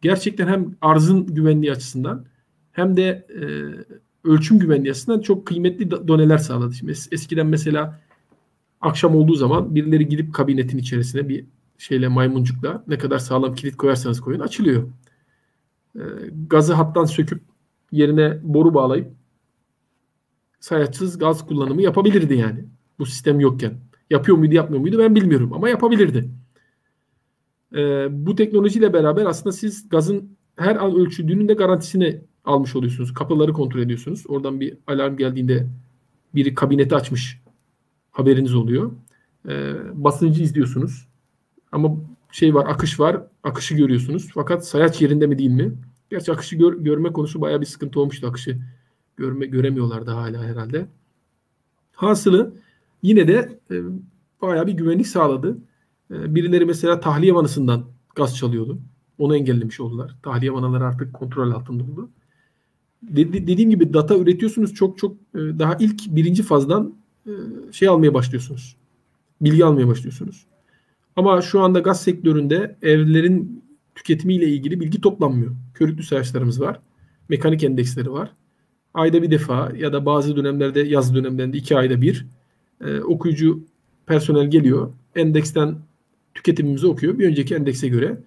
[0.00, 2.24] Gerçekten hem arzın güvenliği açısından
[2.72, 3.44] hem de e,
[4.28, 6.74] ölçüm güvenliği açısından çok kıymetli doneler sağladı.
[6.74, 8.00] Şimdi eskiden mesela
[8.80, 11.44] akşam olduğu zaman birileri gidip kabinetin içerisine bir
[11.78, 14.82] şeyle maymuncukla ne kadar sağlam kilit koyarsanız koyun açılıyor.
[15.96, 16.02] E,
[16.48, 17.40] gazı hattan söküp
[17.92, 19.08] yerine boru bağlayıp
[20.60, 22.64] sayaçsız gaz kullanımı yapabilirdi yani.
[22.98, 23.74] Bu sistem yokken.
[24.10, 26.30] Yapıyor muydu yapmıyor muydu ben bilmiyorum ama yapabilirdi.
[27.74, 33.14] E, bu teknolojiyle beraber aslında siz gazın her an ölçüldüğünün de garantisini almış oluyorsunuz.
[33.14, 34.24] Kapıları kontrol ediyorsunuz.
[34.28, 35.66] Oradan bir alarm geldiğinde
[36.34, 37.40] biri kabineti açmış
[38.10, 38.92] haberiniz oluyor.
[39.48, 41.08] E, basıncı izliyorsunuz.
[41.72, 41.96] Ama
[42.32, 43.22] şey var, akış var.
[43.42, 44.28] Akışı görüyorsunuz.
[44.34, 45.72] Fakat sayaç yerinde mi değil mi?
[46.10, 48.26] Gerçi akışı gör, görme konusu bayağı bir sıkıntı olmuştu.
[48.26, 48.58] Akışı
[49.16, 50.86] görme göremiyorlardı hala herhalde.
[51.92, 52.54] Hasılı
[53.02, 53.76] yine de e,
[54.42, 55.58] bayağı bir güvenlik sağladı.
[56.10, 57.84] E, birileri mesela tahliye vanasından
[58.14, 58.78] gaz çalıyordu.
[59.18, 60.16] Onu engellemiş oldular.
[60.22, 62.10] Tahliye vanaları artık kontrol altında oldu.
[63.02, 66.94] De- dediğim gibi data üretiyorsunuz çok çok e, daha ilk birinci fazdan
[67.26, 67.32] e,
[67.72, 68.76] şey almaya başlıyorsunuz.
[69.40, 70.46] Bilgi almaya başlıyorsunuz.
[71.16, 75.52] Ama şu anda gaz sektöründe evlerin tüketimiyle ilgili bilgi toplanmıyor.
[75.74, 76.80] Körüklü sayaçlarımız var.
[77.28, 78.32] Mekanik endeksleri var.
[78.94, 82.26] Ayda bir defa ya da bazı dönemlerde yaz dönemlerinde iki ayda bir
[82.84, 83.64] e, okuyucu
[84.06, 84.92] personel geliyor.
[85.14, 85.76] Endeksten
[86.38, 87.18] tüketimimizi okuyor.
[87.18, 88.18] Bir önceki endekse göre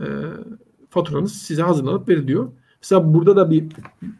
[0.00, 0.06] e,
[0.90, 2.52] faturanız size hazırlanıp veriliyor.
[2.82, 3.64] Mesela burada da bir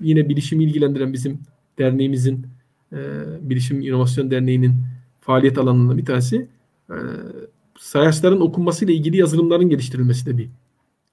[0.01, 1.39] yine bilişimi ilgilendiren bizim
[1.79, 2.47] derneğimizin
[2.93, 2.99] e,
[3.41, 4.75] Bilişim İnovasyon Derneği'nin
[5.21, 6.49] faaliyet alanından bir tanesi
[6.91, 6.97] e,
[7.79, 10.49] sayaçların okunmasıyla ilgili yazılımların geliştirilmesi de bir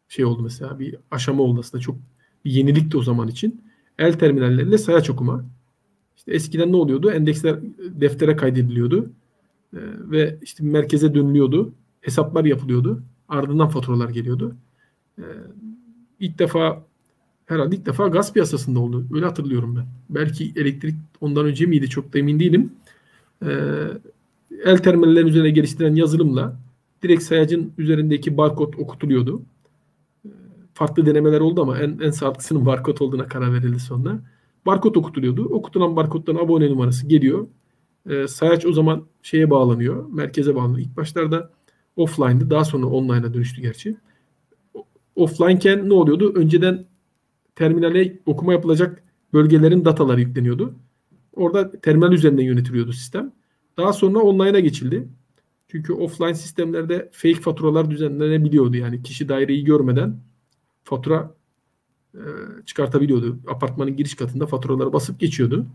[0.09, 0.80] şey oldu mesela.
[0.80, 1.82] Bir aşama oldu aslında.
[1.82, 1.95] Çok
[2.45, 3.61] bir yenilikti o zaman için.
[3.99, 5.45] El terminalleriyle sayaç okuma.
[6.18, 7.11] İşte eskiden ne oluyordu?
[7.11, 7.59] Endeksler
[8.01, 9.09] deftere kaydediliyordu.
[9.74, 9.78] Ee,
[10.11, 11.74] ve işte merkeze dönülüyordu.
[12.04, 13.04] Hesaplar yapılıyordu.
[13.30, 14.56] Ardından faturalar geliyordu.
[15.20, 15.24] Ee,
[16.20, 16.84] ilk defa
[17.45, 19.06] herhalde ilk defa gaz piyasasında oldu.
[19.14, 19.86] Öyle hatırlıyorum ben.
[20.10, 22.74] Belki elektrik ondan önce miydi çok da emin değilim.
[23.45, 23.88] Ee,
[24.66, 26.60] el terminallerin üzerine geliştiren yazılımla
[27.04, 29.41] direkt sayacın üzerindeki barkod okutuluyordu.
[30.26, 30.30] Ee,
[30.74, 34.20] farklı denemeler oldu ama en, en sağlıklısının barkod olduğuna karar verildi sonra.
[34.66, 35.45] Barkod okutuluyordu.
[35.45, 37.47] Okutulan barkoddan abone numarası geliyor.
[38.10, 40.10] Ee, sayaç o zaman şeye bağlanıyor.
[40.10, 40.88] Merkeze bağlanıyor.
[40.88, 41.49] İlk başlarda
[41.95, 42.49] offline'dı.
[42.49, 43.97] Daha sonra online'a dönüştü gerçi.
[45.15, 46.33] Offline'ken ne oluyordu?
[46.35, 46.85] Önceden
[47.55, 50.73] terminale okuma yapılacak bölgelerin dataları yükleniyordu.
[51.33, 53.31] Orada terminal üzerinden yönetiliyordu sistem.
[53.77, 55.07] Daha sonra online'a geçildi.
[55.67, 58.77] Çünkü offline sistemlerde fake faturalar düzenlenebiliyordu.
[58.77, 60.17] Yani kişi daireyi görmeden
[60.83, 61.35] fatura
[62.13, 62.21] e,
[62.65, 63.39] çıkartabiliyordu.
[63.47, 65.65] Apartmanın giriş katında faturaları basıp geçiyordu.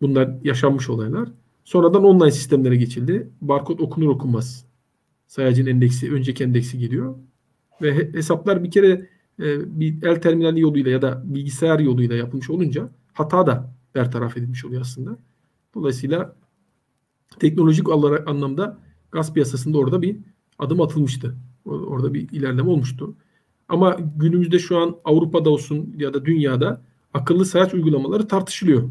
[0.00, 1.28] Bunlar yaşanmış olaylar.
[1.64, 3.30] Sonradan online sistemlere geçildi.
[3.40, 4.65] Barkod okunur okunmaz.
[5.26, 7.14] Sayacın endeksi, önceki endeksi geliyor.
[7.82, 9.08] Ve hesaplar bir kere
[9.40, 14.64] e, bir el terminali yoluyla ya da bilgisayar yoluyla yapılmış olunca hata da bertaraf edilmiş
[14.64, 15.18] oluyor aslında.
[15.74, 16.36] Dolayısıyla
[17.38, 18.78] teknolojik olarak anlamda
[19.12, 20.16] gaz piyasasında orada bir
[20.58, 21.36] adım atılmıştı.
[21.64, 23.14] Orada bir ilerleme olmuştu.
[23.68, 26.82] Ama günümüzde şu an Avrupa'da olsun ya da dünyada
[27.14, 28.88] akıllı sayaç uygulamaları tartışılıyor.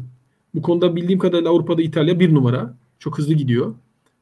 [0.54, 2.76] Bu konuda bildiğim kadarıyla Avrupa'da İtalya bir numara.
[2.98, 3.74] Çok hızlı gidiyor.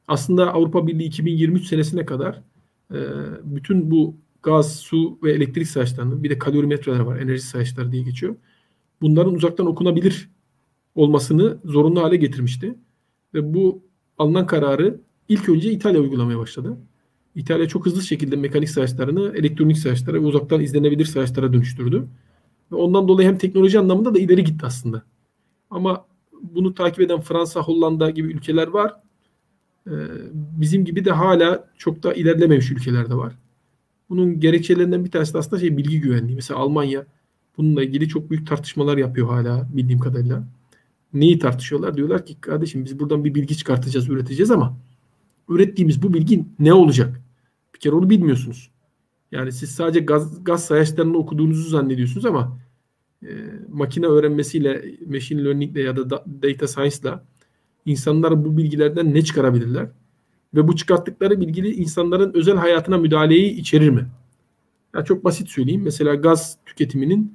[0.09, 2.43] Aslında Avrupa Birliği 2023 senesine kadar
[2.91, 2.99] e,
[3.45, 7.19] bütün bu gaz, su ve elektrik sayaçlarının bir de kalorimetreler var.
[7.19, 8.37] Enerji sayaçları diye geçiyor.
[9.01, 10.31] Bunların uzaktan okunabilir
[10.95, 12.75] olmasını zorunlu hale getirmişti.
[13.35, 13.83] Ve bu
[14.19, 16.77] alınan kararı ilk önce İtalya uygulamaya başladı.
[17.35, 22.09] İtalya çok hızlı şekilde mekanik sayaçlarını elektronik sayaçlara ve uzaktan izlenebilir sayaçlara dönüştürdü.
[22.73, 25.03] Ve ondan dolayı hem teknoloji anlamında da ileri gitti aslında.
[25.71, 26.07] Ama
[26.43, 29.04] bunu takip eden Fransa, Hollanda gibi ülkeler var.
[29.87, 29.93] Ee,
[30.33, 33.39] bizim gibi de hala çok da ilerlememiş ülkeler de var.
[34.11, 36.37] Bunun gerekçelerinden bir tanesi de aslında şey bilgi güvenliği.
[36.37, 37.07] Mesela Almanya
[37.57, 40.45] bununla ilgili çok büyük tartışmalar yapıyor hala bildiğim kadarıyla.
[41.13, 41.97] Neyi tartışıyorlar?
[41.97, 44.79] Diyorlar ki kardeşim biz buradan bir bilgi çıkartacağız, üreteceğiz ama
[45.49, 47.21] ürettiğimiz bu bilgi ne olacak?
[47.75, 48.71] Bir kere onu bilmiyorsunuz.
[49.33, 52.59] Yani siz sadece gaz, gaz sayaçlarını okuduğunuzu zannediyorsunuz ama
[53.23, 53.29] e,
[53.73, 56.11] makine öğrenmesiyle, machine learning ile ya da
[56.43, 57.15] data science ile
[57.87, 59.89] insanlar bu bilgilerden ne çıkarabilirler?
[60.55, 64.07] Ve bu çıkarttıkları bilgili insanların özel hayatına müdahaleyi içerir mi?
[64.95, 65.83] Ya çok basit söyleyeyim.
[65.85, 67.35] Mesela gaz tüketiminin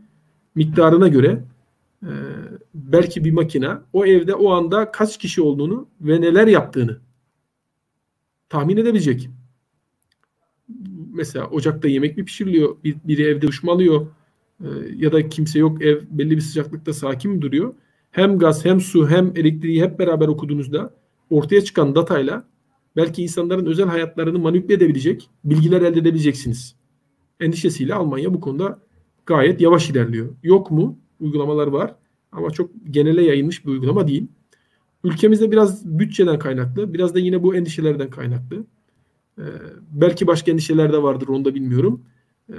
[0.55, 1.43] miktarına göre
[2.03, 2.11] e,
[2.73, 6.97] belki bir makine o evde o anda kaç kişi olduğunu ve neler yaptığını
[8.49, 9.29] tahmin edebilecek.
[11.13, 12.75] Mesela ocakta yemek mi pişiriliyor?
[12.83, 14.07] Bir, biri evde uşmalıyor.
[14.63, 17.73] E, ya da kimse yok ev belli bir sıcaklıkta sakin mi duruyor?
[18.11, 20.93] Hem gaz hem su hem elektriği hep beraber okuduğunuzda
[21.29, 22.43] ortaya çıkan datayla
[22.95, 26.75] belki insanların özel hayatlarını manipüle edebilecek bilgiler elde edebileceksiniz.
[27.39, 28.79] Endişesiyle Almanya bu konuda
[29.25, 30.29] gayet yavaş ilerliyor.
[30.43, 30.97] Yok mu?
[31.19, 31.95] Uygulamalar var
[32.31, 34.27] ama çok genele yayılmış bir uygulama değil.
[35.03, 38.65] Ülkemizde biraz bütçeden kaynaklı, biraz da yine bu endişelerden kaynaklı.
[39.37, 39.43] Ee,
[39.91, 42.01] belki başka endişeler de vardır, onu da bilmiyorum.
[42.49, 42.53] Ee,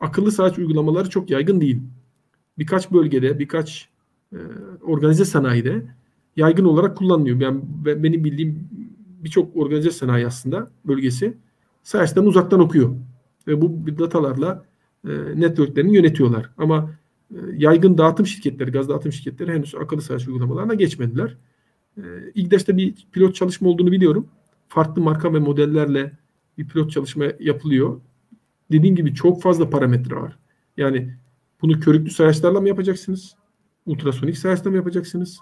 [0.00, 1.80] akıllı saat uygulamaları çok yaygın değil.
[2.58, 3.88] Birkaç bölgede, birkaç
[4.32, 4.38] e,
[4.82, 5.86] organize sanayide
[6.36, 7.40] yaygın olarak kullanılıyor.
[7.40, 8.68] Yani benim bildiğim
[9.24, 11.36] birçok organize sanayi aslında bölgesi
[11.82, 12.94] sayaçlarını uzaktan okuyor.
[13.46, 14.64] Ve bu datalarla
[15.04, 16.50] e, networklerini yönetiyorlar.
[16.58, 16.90] Ama
[17.30, 21.36] e, yaygın dağıtım şirketleri, gaz dağıtım şirketleri henüz akıllı sayaç uygulamalarına geçmediler.
[21.96, 22.02] E,
[22.34, 24.28] İGDAŞ'ta bir pilot çalışma olduğunu biliyorum.
[24.68, 26.12] Farklı marka ve modellerle
[26.58, 28.00] bir pilot çalışma yapılıyor.
[28.72, 30.38] Dediğim gibi çok fazla parametre var.
[30.76, 31.14] Yani
[31.64, 33.34] bunu körüklü sayaçlarla mı yapacaksınız?
[33.86, 35.38] Ultrasonik sayaçla mı yapacaksınız?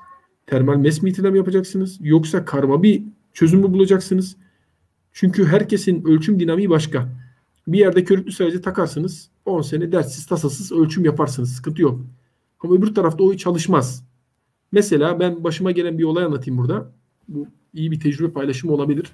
[0.46, 1.98] termal mes mitre mi yapacaksınız?
[2.00, 3.02] Yoksa karma bir
[3.32, 4.36] çözüm mü bulacaksınız?
[5.12, 7.08] Çünkü herkesin ölçüm dinamiği başka.
[7.66, 9.30] Bir yerde körüklü sayacı takarsınız.
[9.44, 11.52] 10 sene derssiz tasasız ölçüm yaparsınız.
[11.52, 12.00] Sıkıntı yok.
[12.60, 14.04] Ama öbür tarafta o çalışmaz.
[14.72, 16.92] Mesela ben başıma gelen bir olay anlatayım burada.
[17.28, 19.12] Bu iyi bir tecrübe paylaşımı olabilir.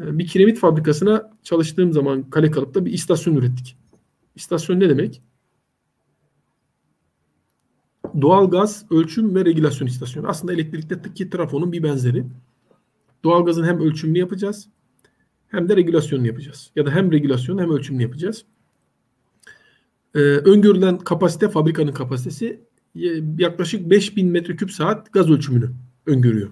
[0.00, 3.76] Ee, bir kiremit fabrikasına çalıştığım zaman Kale Kalıp'ta bir istasyon ürettik.
[4.34, 5.22] İstasyon ne demek?
[8.20, 10.28] Doğal gaz ölçüm ve regülasyon istasyonu.
[10.28, 12.24] Aslında elektrikteki trafonun bir benzeri.
[13.24, 14.68] Doğal gazın hem ölçümünü yapacağız
[15.48, 16.70] hem de regülasyonunu yapacağız.
[16.76, 18.44] Ya da hem regülasyonu hem ölçümünü yapacağız.
[20.14, 22.60] Ee, öngörülen kapasite fabrikanın kapasitesi
[23.38, 25.70] yaklaşık 5000 metreküp saat gaz ölçümünü
[26.06, 26.50] öngörüyor.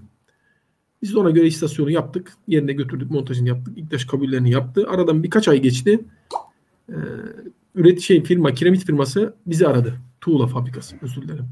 [1.03, 2.33] Biz de ona göre istasyonu yaptık.
[2.49, 3.79] Yerine götürdük, montajını yaptık.
[3.79, 4.87] İlk kabullerini yaptı.
[4.89, 6.01] Aradan birkaç ay geçti.
[6.89, 6.95] Ee,
[7.75, 9.95] üret şey firma, kiremit firması bizi aradı.
[10.25, 11.49] Tuğla fabrikası, özür dilerim.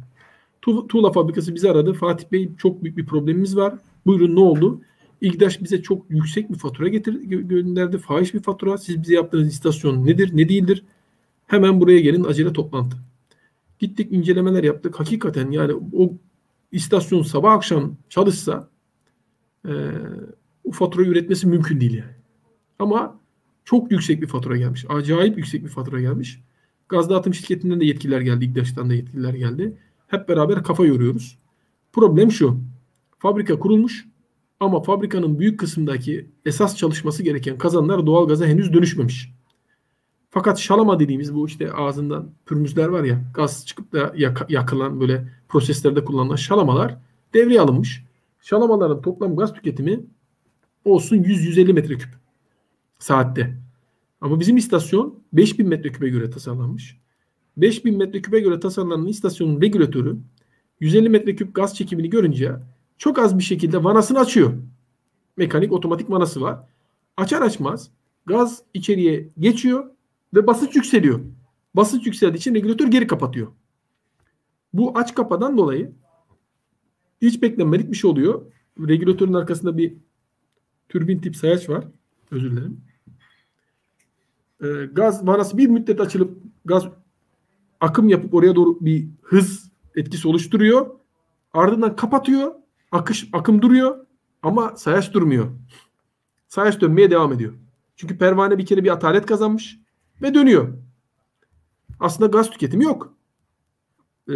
[0.63, 1.93] Tu Tuğla fabrikası bizi aradı.
[1.93, 3.75] Fatih Bey çok büyük bir problemimiz var.
[4.07, 4.81] Buyurun ne oldu?
[5.21, 7.99] İGDAŞ bize çok yüksek bir fatura getir gönderdi.
[7.99, 8.79] Fahiş bir fatura.
[8.79, 10.85] Siz bize yaptığınız istasyon nedir, ne değildir?
[11.47, 12.97] Hemen buraya gelin acele toplantı.
[13.79, 15.01] Gittik incelemeler yaptık.
[15.01, 16.13] Hakikaten yani o
[16.73, 18.69] istasyon sabah akşam çalışsa
[19.69, 19.73] e,
[20.65, 22.15] o faturayı üretmesi mümkün değil yani.
[22.79, 23.21] Ama
[23.65, 24.85] çok yüksek bir fatura gelmiş.
[24.89, 26.41] Acayip yüksek bir fatura gelmiş.
[26.93, 28.45] Gaz dağıtım şirketinden de yetkililer geldi.
[28.45, 29.73] İGDAŞ'tan da yetkililer geldi.
[30.09, 31.39] Hep beraber kafa yoruyoruz.
[31.93, 32.61] Problem şu.
[33.19, 34.07] Fabrika kurulmuş
[34.61, 39.33] ama fabrikanın büyük kısmındaki esas çalışması gereken kazanlar doğalgaza henüz dönüşmemiş.
[40.31, 45.29] Fakat şalama dediğimiz bu işte ağzından pürmüzler var ya gaz çıkıp da yak- yakılan böyle
[45.49, 46.99] proseslerde kullanılan şalamalar
[47.35, 48.05] devreye alınmış.
[48.41, 50.01] Şalamaların toplam gaz tüketimi
[50.85, 52.11] olsun 100-150 metreküp
[52.99, 53.62] saatte.
[54.23, 57.01] Ama bizim istasyon 5000 metreküpe göre tasarlanmış.
[57.57, 60.17] 5000 metreküpe göre tasarlanan istasyonun regülatörü
[60.81, 62.57] 150 metreküp gaz çekimini görünce
[62.99, 64.53] çok az bir şekilde vanasını açıyor.
[65.37, 66.61] Mekanik otomatik vanası var.
[67.17, 67.91] Açar açmaz
[68.27, 69.91] gaz içeriye geçiyor
[70.35, 71.21] ve basınç yükseliyor.
[71.75, 73.49] Basınç yükseldiği için regülatör geri kapatıyor.
[74.73, 75.93] Bu aç kapadan dolayı
[77.23, 78.43] hiç beklenmedik bir şey oluyor.
[78.81, 79.95] Regülatörün arkasında bir
[80.89, 81.85] türbin tip sayaç var.
[82.31, 82.92] Özür dilerim.
[84.63, 86.89] Ee, gaz vanası bir müddet açılıp gaz
[87.81, 90.91] akım yapıp oraya doğru bir hız etkisi oluşturuyor.
[91.53, 92.53] Ardından kapatıyor.
[92.93, 94.07] Akış akım duruyor
[94.43, 95.47] ama sayaç durmuyor.
[96.49, 97.55] Sayaç dönmeye devam ediyor.
[97.97, 99.79] Çünkü pervane bir kere bir atalet kazanmış
[100.23, 100.79] ve dönüyor.
[102.01, 103.15] Aslında gaz tüketimi yok.
[104.29, 104.35] Ee,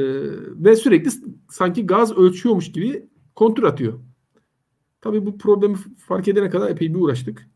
[0.64, 1.10] ve sürekli
[1.50, 4.00] sanki gaz ölçüyormuş gibi kontrol atıyor.
[5.00, 7.48] Tabii bu problemi fark edene kadar epey bir uğraştık.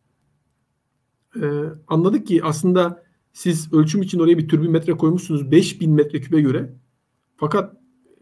[1.36, 3.02] Ee, anladık ki aslında
[3.32, 6.72] siz ölçüm için oraya bir türbin metre koymuşsunuz 5000 metreküpe göre.
[7.36, 7.74] Fakat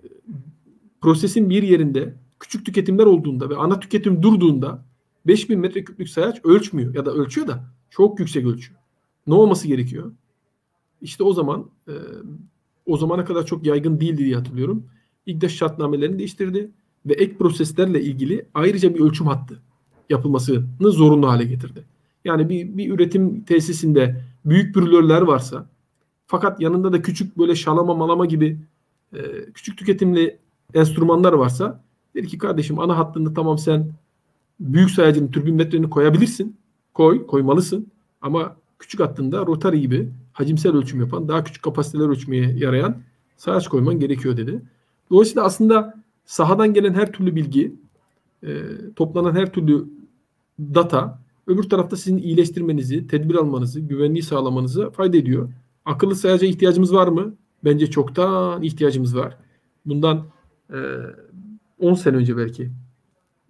[0.03, 0.07] e,
[1.01, 4.85] prosesin bir yerinde küçük tüketimler olduğunda ve ana tüketim durduğunda
[5.27, 8.81] 5000 metreküplük sayaç ölçmüyor ya da ölçüyor da çok yüksek ölçüyor.
[9.27, 10.13] Ne olması gerekiyor?
[11.01, 11.93] İşte o zaman e,
[12.87, 14.87] o zamana kadar çok yaygın değildi diye hatırlıyorum.
[15.27, 16.71] İGDAŞ şartnamelerini değiştirdi
[17.07, 19.63] ve ek proseslerle ilgili ayrıca bir ölçüm hattı
[20.11, 21.85] yapılmasını zorunlu hale getirdi.
[22.25, 25.67] Yani bir, bir üretim tesisinde büyük brülörler varsa
[26.27, 28.59] fakat yanında da küçük böyle şalama malama gibi
[29.17, 29.21] e,
[29.55, 30.39] küçük tüketimli
[30.75, 31.81] enstrümanlar varsa
[32.15, 33.93] dedi ki kardeşim ana hattında tamam sen
[34.61, 36.57] büyük sayacının türbin metrerini koyabilirsin.
[36.95, 37.87] Koy, koymalısın.
[38.23, 42.97] Ama küçük hattında rotary gibi hacimsel ölçüm yapan, daha küçük kapasiteler ölçmeye yarayan
[43.37, 44.63] sayaç koyman gerekiyor dedi.
[45.11, 47.73] Dolayısıyla aslında sahadan gelen her türlü bilgi,
[48.43, 48.63] e,
[48.97, 49.89] toplanan her türlü
[50.61, 55.53] data öbür tarafta sizin iyileştirmenizi, tedbir almanızı, güvenliği sağlamanızı fayda ediyor.
[55.85, 57.35] Akıllı sayaca ihtiyacımız var mı?
[57.65, 59.37] Bence çoktan ihtiyacımız var.
[59.87, 60.27] Bundan
[60.71, 60.77] e,
[61.79, 62.71] 10 sene önce belki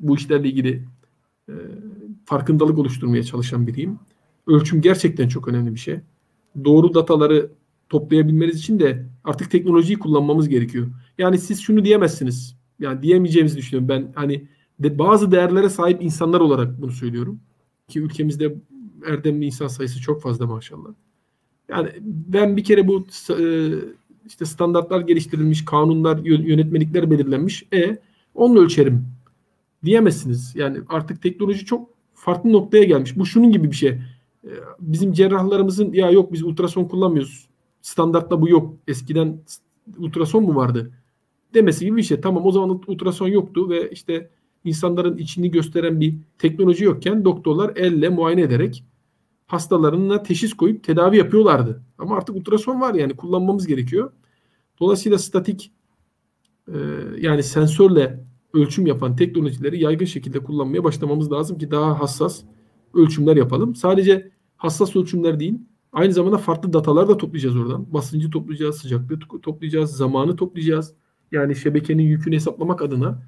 [0.00, 0.84] bu işlerle ilgili
[1.48, 1.54] e,
[2.24, 3.98] farkındalık oluşturmaya çalışan biriyim.
[4.46, 6.00] Ölçüm gerçekten çok önemli bir şey.
[6.64, 7.50] Doğru dataları
[7.88, 10.86] toplayabilmeniz için de artık teknolojiyi kullanmamız gerekiyor.
[11.18, 12.56] Yani siz şunu diyemezsiniz.
[12.80, 13.88] Yani diyemeyeceğimizi düşünüyorum.
[13.88, 14.48] Ben hani
[14.80, 17.40] de bazı değerlere sahip insanlar olarak bunu söylüyorum.
[17.88, 18.54] Ki ülkemizde
[19.06, 20.90] erdemli insan sayısı çok fazla maşallah.
[21.68, 23.70] Yani ben bir kere bu e,
[24.26, 27.66] işte standartlar geliştirilmiş, kanunlar, yönetmelikler belirlenmiş.
[27.72, 27.98] E
[28.34, 29.06] onunla ölçerim
[29.84, 30.52] diyemezsiniz.
[30.56, 33.16] Yani artık teknoloji çok farklı noktaya gelmiş.
[33.16, 33.90] Bu şunun gibi bir şey.
[34.44, 37.48] E, bizim cerrahlarımızın ya yok biz ultrason kullanmıyoruz.
[37.82, 38.74] Standartta bu yok.
[38.88, 39.38] Eskiden
[39.98, 40.90] ultrason mu vardı?
[41.54, 42.20] Demesi gibi bir şey.
[42.20, 44.30] Tamam o zaman ultrason yoktu ve işte
[44.68, 48.84] insanların içini gösteren bir teknoloji yokken doktorlar elle muayene ederek
[49.46, 51.82] hastalarına teşhis koyup tedavi yapıyorlardı.
[51.98, 54.12] Ama artık ultrason var yani kullanmamız gerekiyor.
[54.80, 55.72] Dolayısıyla statik
[56.68, 56.76] e,
[57.20, 62.42] yani sensörle ölçüm yapan teknolojileri yaygın şekilde kullanmaya başlamamız lazım ki daha hassas
[62.94, 63.74] ölçümler yapalım.
[63.74, 65.54] Sadece hassas ölçümler değil,
[65.92, 67.92] aynı zamanda farklı datalar da toplayacağız oradan.
[67.92, 70.94] Basıncı toplayacağız, sıcaklığı toplayacağız, zamanı toplayacağız.
[71.32, 73.22] Yani şebekenin yükünü hesaplamak adına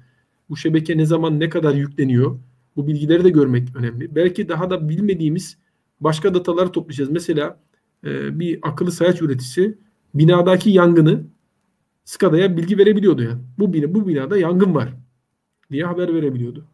[0.49, 2.39] bu şebeke ne zaman ne kadar yükleniyor
[2.75, 4.15] bu bilgileri de görmek önemli.
[4.15, 5.57] Belki daha da bilmediğimiz
[5.99, 7.09] başka dataları toplayacağız.
[7.09, 7.59] Mesela
[8.05, 9.77] e, bir akıllı sayaç üreticisi
[10.13, 11.23] binadaki yangını
[12.05, 13.41] SCADA'ya bilgi verebiliyordu yani.
[13.59, 14.93] Bu, bina, bu binada yangın var
[15.71, 16.65] diye haber verebiliyordu.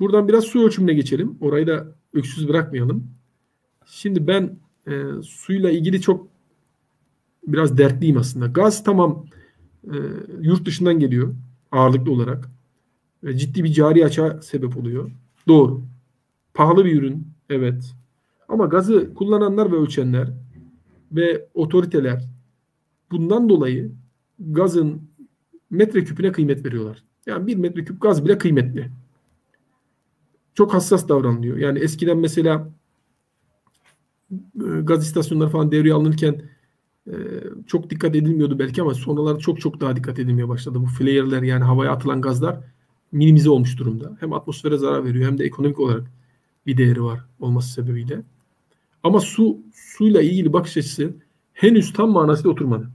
[0.00, 1.38] Buradan biraz su ölçümüne geçelim.
[1.40, 3.10] Orayı da öksüz bırakmayalım.
[3.86, 6.28] Şimdi ben e, suyla ilgili çok
[7.46, 8.46] biraz dertliyim aslında.
[8.46, 9.26] Gaz tamam
[9.84, 9.96] e,
[10.40, 11.34] yurt dışından geliyor
[11.72, 12.57] ağırlıklı olarak.
[13.24, 15.10] Ve ciddi bir cari açığa sebep oluyor.
[15.48, 15.82] Doğru.
[16.54, 17.26] Pahalı bir ürün.
[17.50, 17.94] Evet.
[18.48, 20.28] Ama gazı kullananlar ve ölçenler
[21.12, 22.28] ve otoriteler
[23.10, 23.92] bundan dolayı
[24.38, 25.02] gazın
[25.70, 27.04] metreküpüne kıymet veriyorlar.
[27.26, 28.90] Yani bir metreküp gaz bile kıymetli.
[30.54, 31.56] Çok hassas davranılıyor.
[31.56, 32.68] Yani eskiden mesela
[34.32, 36.42] e, gaz istasyonları falan devreye alınırken
[37.06, 37.14] e,
[37.66, 40.80] çok dikkat edilmiyordu belki ama sonralar çok çok daha dikkat edilmeye başladı.
[40.80, 42.60] Bu flare'ler yani havaya atılan gazlar
[43.12, 44.16] minimize olmuş durumda.
[44.20, 46.10] Hem atmosfere zarar veriyor hem de ekonomik olarak
[46.66, 48.22] bir değeri var olması sebebiyle.
[49.02, 51.14] Ama su suyla ilgili bakış açısı
[51.52, 52.90] henüz tam manasıyla oturmadı.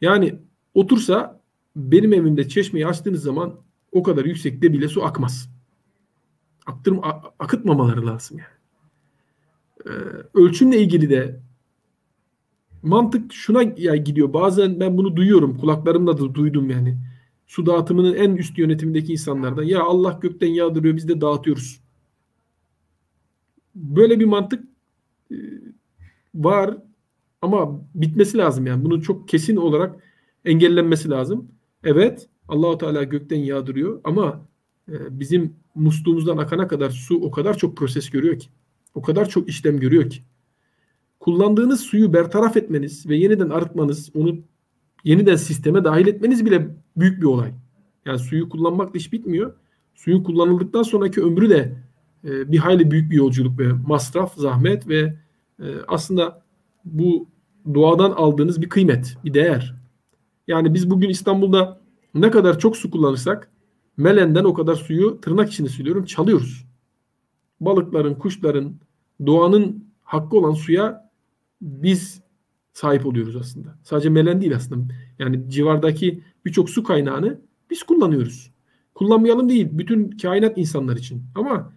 [0.00, 0.38] Yani
[0.74, 1.40] otursa
[1.76, 3.54] benim evimde çeşmeyi açtığınız zaman
[3.92, 5.50] o kadar yüksekte bile su akmaz.
[6.66, 7.00] Aktırım,
[7.38, 8.54] akıtmamaları lazım yani.
[9.86, 9.90] Ee,
[10.34, 11.40] ölçümle ilgili de
[12.82, 14.32] mantık şuna ya gidiyor.
[14.32, 15.58] Bazen ben bunu duyuyorum.
[15.58, 16.98] Kulaklarımla da duydum yani.
[17.54, 19.62] Su dağıtımının en üst yönetimindeki insanlardan.
[19.62, 21.80] Ya Allah gökten yağdırıyor biz de dağıtıyoruz.
[23.74, 24.64] Böyle bir mantık
[25.30, 25.36] e,
[26.34, 26.76] var
[27.42, 28.84] ama bitmesi lazım yani.
[28.84, 29.96] Bunu çok kesin olarak
[30.44, 31.48] engellenmesi lazım.
[31.84, 34.46] Evet Allahu Teala gökten yağdırıyor ama
[34.88, 38.48] e, bizim musluğumuzdan akana kadar su o kadar çok proses görüyor ki.
[38.94, 40.22] O kadar çok işlem görüyor ki.
[41.20, 44.38] Kullandığınız suyu bertaraf etmeniz ve yeniden arıtmanız, onu
[45.04, 47.50] yeniden sisteme dahil etmeniz bile büyük bir olay.
[48.06, 49.54] Yani suyu kullanmakla iş bitmiyor.
[49.94, 51.72] Suyun kullanıldıktan sonraki ömrü de
[52.24, 55.14] e, bir hayli büyük bir yolculuk ve masraf, zahmet ve
[55.62, 56.42] e, aslında
[56.84, 57.28] bu
[57.74, 59.74] doğadan aldığınız bir kıymet, bir değer.
[60.48, 61.80] Yani biz bugün İstanbul'da
[62.14, 63.50] ne kadar çok su kullanırsak
[63.96, 66.66] Melen'den o kadar suyu tırnak içinde söylüyorum çalıyoruz.
[67.60, 68.74] Balıkların, kuşların,
[69.26, 71.10] doğanın hakkı olan suya
[71.62, 72.23] biz
[72.74, 73.78] sahip oluyoruz aslında.
[73.82, 74.94] Sadece Melen değil aslında.
[75.18, 78.50] Yani civardaki birçok su kaynağını biz kullanıyoruz.
[78.94, 79.68] Kullanmayalım değil.
[79.72, 81.22] Bütün kainat insanlar için.
[81.34, 81.72] Ama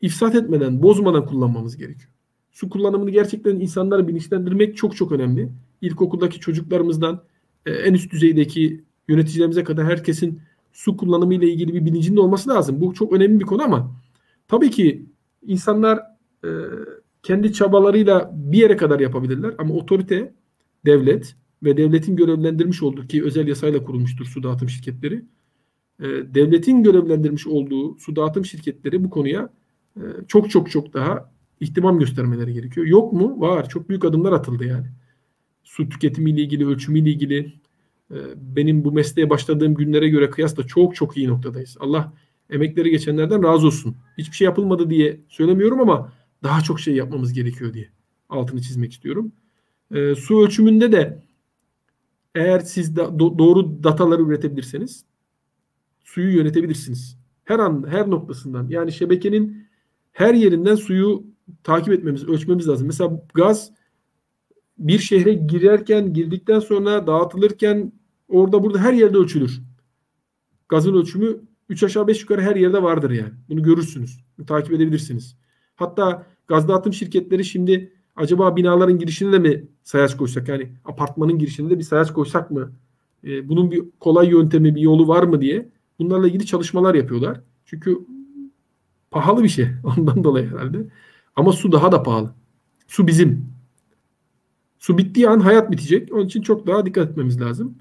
[0.00, 2.10] ifsat etmeden, bozmadan kullanmamız gerekiyor.
[2.52, 5.48] Su kullanımını gerçekten insanları bilinçlendirmek çok çok önemli.
[5.80, 7.22] İlkokuldaki çocuklarımızdan
[7.66, 10.40] e, en üst düzeydeki yöneticilerimize kadar herkesin
[10.72, 12.80] su kullanımı ile ilgili bir bilincinin olması lazım.
[12.80, 13.96] Bu çok önemli bir konu ama
[14.48, 15.06] tabii ki
[15.42, 15.98] insanlar
[16.44, 16.48] e,
[17.26, 20.34] kendi çabalarıyla bir yere kadar yapabilirler ama otorite,
[20.86, 25.24] devlet ve devletin görevlendirmiş olduğu ki özel yasayla kurulmuştur su dağıtım şirketleri.
[26.00, 29.50] E, devletin görevlendirmiş olduğu su dağıtım şirketleri bu konuya
[29.96, 32.86] e, çok çok çok daha ihtimam göstermeleri gerekiyor.
[32.86, 33.40] Yok mu?
[33.40, 33.68] Var.
[33.68, 34.86] Çok büyük adımlar atıldı yani.
[35.64, 37.52] Su tüketimiyle ilgili, ölçümüyle ilgili
[38.10, 41.76] e, benim bu mesleğe başladığım günlere göre kıyasla çok çok iyi noktadayız.
[41.80, 42.12] Allah
[42.50, 43.96] emekleri geçenlerden razı olsun.
[44.18, 46.12] Hiçbir şey yapılmadı diye söylemiyorum ama
[46.46, 47.88] daha çok şey yapmamız gerekiyor diye
[48.28, 49.32] altını çizmek istiyorum.
[49.94, 51.22] E, su ölçümünde de
[52.34, 55.04] eğer siz da, do, doğru dataları üretebilirseniz
[56.04, 57.18] suyu yönetebilirsiniz.
[57.44, 58.68] Her an, her noktasından.
[58.68, 59.66] Yani şebekenin
[60.12, 61.24] her yerinden suyu
[61.64, 62.86] takip etmemiz, ölçmemiz lazım.
[62.86, 63.70] Mesela gaz
[64.78, 67.92] bir şehre girerken, girdikten sonra dağıtılırken
[68.28, 69.62] orada burada her yerde ölçülür.
[70.68, 73.32] Gazın ölçümü 3 aşağı 5 yukarı her yerde vardır yani.
[73.48, 74.24] Bunu görürsünüz.
[74.38, 75.36] Bunu takip edebilirsiniz.
[75.76, 80.48] Hatta gaz dağıtım şirketleri şimdi acaba binaların girişine de mi sayaç koysak?
[80.48, 82.72] Yani apartmanın girişine de bir sayaç koysak mı?
[83.24, 85.68] Ee, bunun bir kolay yöntemi, bir yolu var mı diye
[85.98, 87.40] bunlarla ilgili çalışmalar yapıyorlar.
[87.64, 87.98] Çünkü
[89.10, 89.68] pahalı bir şey.
[89.84, 90.86] Ondan dolayı herhalde.
[91.36, 92.34] Ama su daha da pahalı.
[92.86, 93.46] Su bizim.
[94.78, 96.12] Su bittiği an hayat bitecek.
[96.12, 97.78] Onun için çok daha dikkat etmemiz lazım.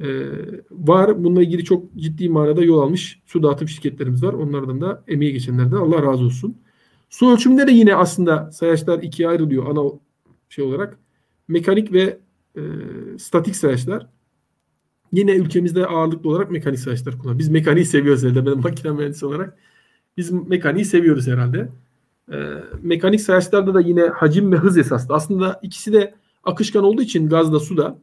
[0.00, 0.26] Ee,
[0.70, 1.24] var.
[1.24, 4.32] Bununla ilgili çok ciddi manada yol almış su dağıtım şirketlerimiz var.
[4.32, 6.56] Onlardan da emeği geçenlerden Allah razı olsun.
[7.08, 9.90] Su ölçümünde de yine aslında sayaçlar ikiye ayrılıyor ana
[10.48, 10.98] şey olarak.
[11.48, 12.18] Mekanik ve
[12.56, 12.62] e,
[13.18, 14.06] statik sayaçlar.
[15.12, 17.38] Yine ülkemizde ağırlıklı olarak mekanik sayaçlar kullanıyoruz.
[17.38, 18.46] Biz mekaniği seviyoruz herhalde.
[18.46, 19.58] Ben makine mühendisi olarak.
[20.16, 21.68] Biz mekaniği seviyoruz herhalde.
[22.32, 22.36] E,
[22.82, 25.14] mekanik sayaçlarda da yine hacim ve hız esaslı.
[25.14, 27.98] Aslında ikisi de akışkan olduğu için gazda suda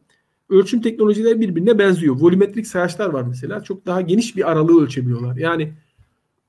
[0.50, 2.16] ölçüm teknolojileri birbirine benziyor.
[2.20, 3.62] Volümetrik sayaçlar var mesela.
[3.62, 5.36] Çok daha geniş bir aralığı ölçebiliyorlar.
[5.36, 5.72] Yani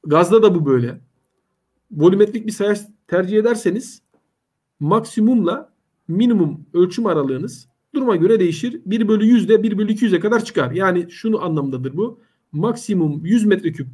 [0.05, 0.99] gazda da bu böyle.
[1.91, 4.01] Volümetrik bir sayaç tercih ederseniz
[4.79, 5.73] maksimumla
[6.07, 8.81] minimum ölçüm aralığınız duruma göre değişir.
[8.85, 10.71] 1 bölü 100 ile 1 bölü 200'e kadar çıkar.
[10.71, 12.19] Yani şunu anlamdadır bu.
[12.51, 13.87] Maksimum 100 metreküp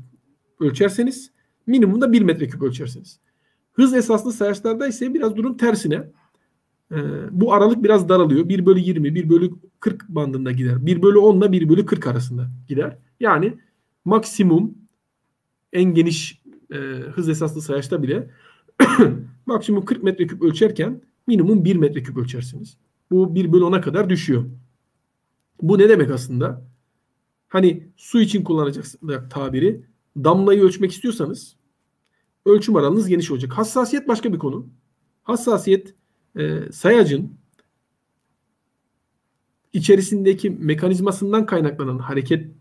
[0.59, 1.31] ölçerseniz
[1.67, 3.19] minimum da 1 metreküp ölçersiniz.
[3.73, 6.11] Hız esaslı sayaçlarda ise biraz durum tersine.
[6.91, 6.97] Ee,
[7.31, 8.49] bu aralık biraz daralıyor.
[8.49, 10.85] 1 bölü 20, 1 bölü 40 bandında gider.
[10.85, 12.97] 1 bölü 10 ile 1 bölü 40 arasında gider.
[13.19, 13.57] Yani
[14.05, 14.75] maksimum
[15.73, 16.77] en geniş e,
[17.15, 18.29] hız esaslı sayaçta bile
[19.45, 22.77] maksimum 40 metreküp ölçerken minimum 1 metreküp ölçersiniz.
[23.11, 24.45] Bu 1 bölü 10'a kadar düşüyor.
[25.61, 26.65] Bu ne demek aslında?
[27.49, 29.85] Hani su için kullanacaksınız tabiri.
[30.17, 31.55] Damlayı ölçmek istiyorsanız
[32.45, 33.53] ölçüm aralığınız geniş olacak.
[33.53, 34.67] Hassasiyet başka bir konu.
[35.23, 35.95] Hassasiyet
[36.35, 37.37] e, sayacın
[39.73, 42.51] içerisindeki mekanizmasından kaynaklanan hareket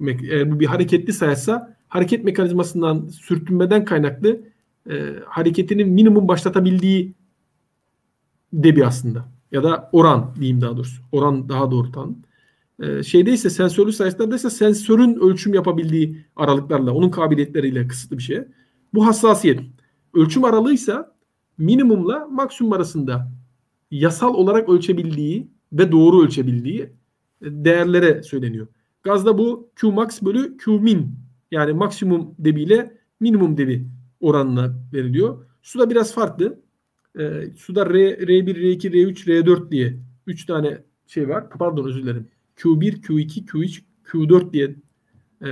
[0.00, 4.40] eğer bu bir hareketli sayarsa hareket mekanizmasından sürtünmeden kaynaklı
[4.90, 7.14] e, hareketinin minimum başlatabildiği
[8.52, 9.28] debi aslında.
[9.52, 11.02] Ya da oran diyeyim daha doğrusu.
[11.12, 12.18] Oran daha doğru tanım.
[12.82, 18.38] Ee, şeyde ise sensörlü sayılarda ise sensörün ölçüm yapabildiği aralıklarla, onun kabiliyetleriyle kısıtlı bir şey.
[18.94, 19.60] Bu hassasiyet.
[20.14, 20.96] Ölçüm aralığı ise
[21.58, 23.32] minimumla maksimum arasında
[23.90, 26.90] yasal olarak ölçebildiği ve doğru ölçebildiği
[27.42, 28.66] değerlere söyleniyor.
[29.02, 31.22] Gazda bu Qmax bölü Qmin
[31.52, 33.86] yani maksimum debiyle minimum debi
[34.20, 35.44] oranına veriliyor.
[35.62, 36.60] Suda biraz farklı.
[37.18, 41.50] E, suda R, R1, R2, R3, R4 diye 3 tane şey var.
[41.50, 42.28] Pardon özür dilerim.
[42.56, 44.74] Q1, Q2, Q3, Q4 diye
[45.42, 45.48] e,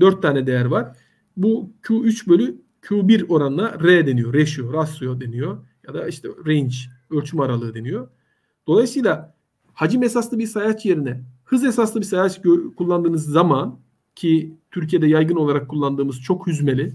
[0.00, 0.96] 4 tane değer var.
[1.36, 4.34] Bu Q3 bölü Q1 oranına R deniyor.
[4.34, 5.58] Ratio, ratio deniyor.
[5.88, 6.76] Ya da işte range,
[7.10, 8.08] ölçüm aralığı deniyor.
[8.66, 9.34] Dolayısıyla
[9.72, 12.40] hacim esaslı bir sayaç yerine hız esaslı bir sayaç
[12.76, 13.80] kullandığınız zaman
[14.14, 16.94] ki Türkiye'de yaygın olarak kullandığımız çok hüzmeli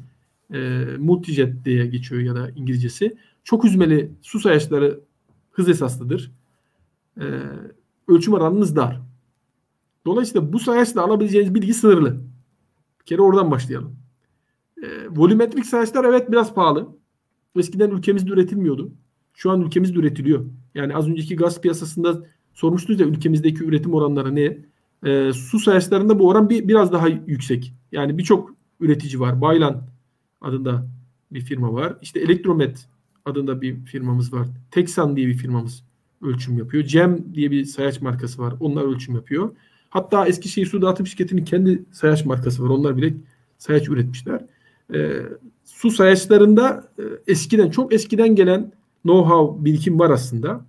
[0.54, 3.18] e, multijet diye geçiyor ya da İngilizcesi.
[3.44, 5.00] Çok hüzmeli su sayaçları
[5.52, 6.32] hız esaslıdır.
[7.22, 7.26] E,
[8.08, 9.02] ölçüm alanınız dar.
[10.06, 12.22] Dolayısıyla bu sayaçla alabileceğiniz bilgi sınırlı.
[13.00, 13.96] Bir kere oradan başlayalım.
[14.84, 16.98] E, volümetrik sayaçlar evet biraz pahalı.
[17.56, 18.92] Eskiden ülkemizde üretilmiyordu.
[19.34, 20.46] Şu an ülkemizde üretiliyor.
[20.76, 24.58] Yani az önceki gaz piyasasında sormuştunuz ya ülkemizdeki üretim oranları ne?
[25.06, 27.74] E, su sayaçlarında bu oran bir, biraz daha yüksek.
[27.92, 29.42] Yani birçok üretici var.
[29.42, 29.88] Baylan
[30.42, 30.88] adında
[31.32, 31.98] bir firma var.
[32.02, 32.88] İşte Elektromet
[33.26, 34.48] adında bir firmamız var.
[34.72, 35.84] Texan diye bir firmamız
[36.22, 36.84] ölçüm yapıyor.
[36.84, 38.54] Cem diye bir sayaç markası var.
[38.60, 39.56] Onlar ölçüm yapıyor.
[39.90, 42.70] Hatta Eskişehir Su Dağıtım Şirketi'nin kendi sayaç markası var.
[42.70, 43.14] Onlar bile
[43.58, 44.46] sayaç üretmişler.
[44.94, 45.22] E,
[45.66, 48.72] su sayaçlarında e, eskiden çok eskiden gelen
[49.06, 50.66] know-how birikim var aslında.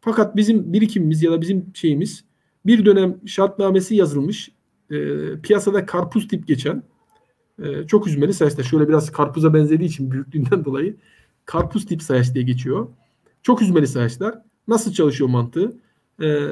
[0.00, 2.24] Fakat bizim birikimimiz ya da bizim şeyimiz
[2.66, 4.50] bir dönem şartnamesi yazılmış
[4.90, 4.96] e,
[5.40, 6.82] piyasada karpuz tip geçen
[7.62, 8.62] e, çok üzmeli sayaçta.
[8.62, 10.96] Şöyle biraz karpuza benzediği için büyüklüğünden dolayı
[11.46, 12.88] karpuz tip sayaç diye geçiyor.
[13.42, 14.38] Çok üzmeli sayaçlar.
[14.68, 15.76] Nasıl çalışıyor mantığı?
[16.22, 16.48] E,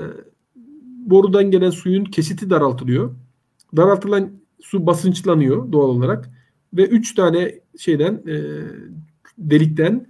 [1.06, 3.14] borudan gelen suyun kesiti daraltılıyor.
[3.76, 6.30] Daraltılan su basınçlanıyor doğal olarak
[6.74, 8.36] ve üç tane şeyden e,
[9.38, 10.06] delikten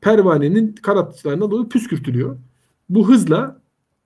[0.00, 2.38] pervanenin kanatlarına doğru püskürtülüyor.
[2.88, 3.61] Bu hızla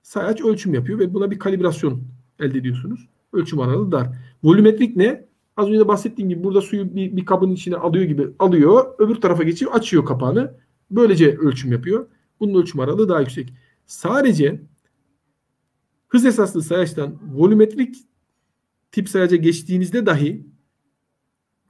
[0.07, 2.03] sayaç ölçüm yapıyor ve buna bir kalibrasyon
[2.39, 3.09] elde ediyorsunuz.
[3.33, 4.07] Ölçüm aralığı dar.
[4.43, 5.27] Volümetrik ne?
[5.57, 8.95] Az önce de bahsettiğim gibi burada suyu bir, bir kabın içine alıyor gibi alıyor.
[8.99, 10.57] Öbür tarafa geçiyor açıyor kapağını.
[10.91, 12.07] Böylece ölçüm yapıyor.
[12.39, 13.53] Bunun ölçüm aralığı daha yüksek.
[13.85, 14.61] Sadece
[16.07, 17.95] hız esaslı sayaçtan volümetrik
[18.91, 20.45] tip sayaca geçtiğinizde dahi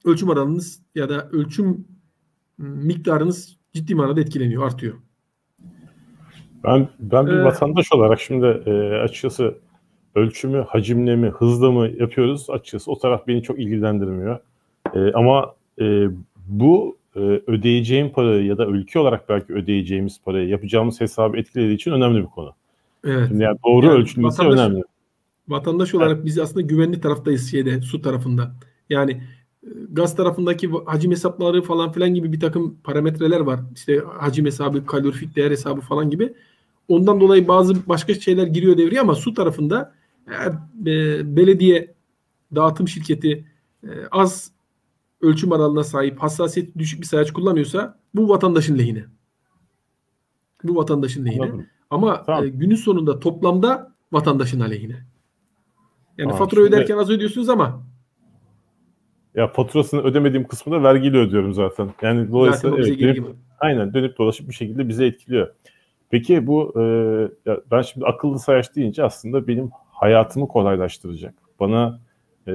[0.06, 1.88] ölçüm aralığınız ya da ölçüm
[2.58, 5.07] miktarınız ciddi manada etkileniyor, artıyor.
[6.64, 8.72] Ben ben bir ee, vatandaş olarak şimdi e,
[9.04, 9.56] açıkçası
[10.16, 14.40] ölçümü hacimle mi hızlı mı yapıyoruz açıkçası o taraf beni çok ilgilendirmiyor.
[14.96, 16.08] E, ama e,
[16.48, 21.92] bu e, ödeyeceğim parayı ya da ülke olarak belki ödeyeceğimiz parayı yapacağımız hesabı etkilediği için
[21.92, 22.54] önemli bir konu.
[23.06, 23.28] Evet.
[23.28, 24.84] Şimdi yani doğru yani ölçülmesi vatandaş, önemli.
[25.48, 26.26] Vatandaş olarak evet.
[26.26, 28.52] biz aslında güvenli taraftayız şeyde su tarafında.
[28.90, 29.22] Yani
[29.90, 33.60] gaz tarafındaki hacim hesapları falan filan gibi bir takım parametreler var.
[33.76, 36.34] İşte hacim hesabı, kalorifik değer hesabı falan gibi.
[36.88, 39.94] Ondan dolayı bazı başka şeyler giriyor devreye ama su tarafında
[40.28, 40.54] eğer
[40.86, 41.94] e, belediye
[42.56, 43.46] dağıtım şirketi
[43.84, 44.52] e, az
[45.22, 49.06] ölçüm aralığına sahip hassasiyet düşük bir sayaç kullanıyorsa bu vatandaşın lehine.
[50.64, 51.44] Bu vatandaşın lehine.
[51.44, 51.66] Anladım.
[51.90, 52.44] Ama tamam.
[52.44, 55.06] e, günün sonunda toplamda vatandaşın aleyhine.
[56.18, 56.76] Yani tamam, fatura şimdi...
[56.76, 57.88] öderken az ödüyorsunuz ama
[59.38, 61.90] ya faturasını ödemediğim kısmında vergiyle ödüyorum zaten.
[62.02, 63.28] Yani dolayısıyla evet, dönüp,
[63.60, 65.54] aynen dönüp dolaşıp bir şekilde bize etkiliyor.
[66.10, 66.84] Peki bu e,
[67.72, 71.34] ben şimdi akıllı sayaç deyince aslında benim hayatımı kolaylaştıracak.
[71.60, 72.00] Bana
[72.48, 72.54] e,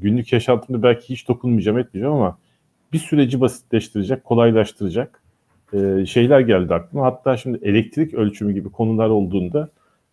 [0.00, 2.38] günlük yaşantımda belki hiç dokunmayacağım etmeyeceğim ama
[2.92, 5.22] bir süreci basitleştirecek, kolaylaştıracak
[5.72, 7.06] e, şeyler geldi aklıma.
[7.06, 9.68] Hatta şimdi elektrik ölçümü gibi konular olduğunda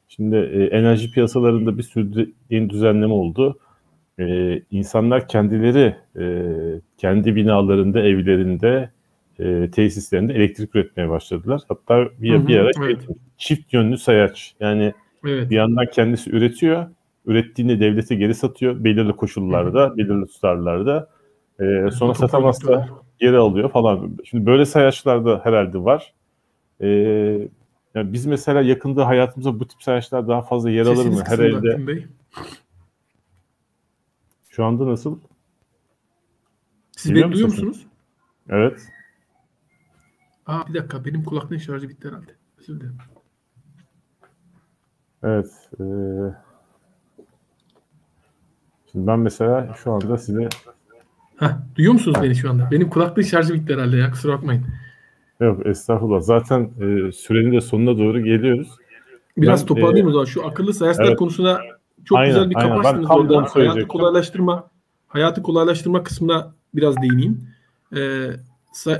[0.07, 3.59] şimdi e, enerji piyasalarında bir sürü yeni düzenleme oldu.
[4.19, 6.25] E, insanlar kendileri e,
[6.97, 8.89] kendi binalarında, evlerinde,
[9.39, 11.61] e, tesislerinde elektrik üretmeye başladılar.
[11.67, 13.01] Hatta bir, hı hı, bir ara evet.
[13.37, 14.55] çift yönlü sayaç.
[14.59, 14.93] Yani
[15.25, 15.49] evet.
[15.49, 16.85] bir yandan kendisi üretiyor,
[17.25, 19.97] ürettiğini devlete geri satıyor belirli koşullarda, hı hı.
[19.97, 21.09] belirli tutarlarda.
[21.59, 22.87] E, sonra satamazsa
[23.19, 24.17] geri alıyor falan.
[24.23, 26.13] Şimdi böyle sayaçlar herhalde var.
[26.81, 26.87] E,
[27.95, 31.23] yani biz mesela yakında hayatımızda bu tip sayaçlar daha fazla yer alır mı?
[31.27, 32.03] Her elde.
[34.57, 35.19] Şu anda nasıl?
[36.91, 37.87] Siz beni duyuyor musunuz?
[38.49, 38.87] Evet.
[40.45, 42.31] Aa bir dakika benim kulaklığın şarjı bitti herhalde.
[42.59, 42.97] Özür dilerim.
[45.23, 45.69] Evet.
[45.73, 45.83] E...
[48.91, 50.49] Şimdi ben mesela şu anda size
[51.39, 52.71] Heh, duyuyor musunuz beni şu anda?
[52.71, 54.65] Benim kulaklığın şarjı bitti herhalde ya kusura bakmayın.
[55.39, 56.21] Yok estağfurullah.
[56.21, 58.69] Zaten e, sürenin de sonuna doğru geliyoruz.
[59.37, 60.25] Biraz ben, toparlayayım e, o zaman.
[60.25, 61.17] Şu akıllı sayaçlar evet.
[61.17, 63.45] konusuna çok aynen, güzel bir açtınız orada.
[63.53, 64.69] Hayatı kolaylaştırma,
[65.07, 67.49] hayatı kolaylaştırma kısmına biraz değineyim.
[67.95, 68.29] Ee,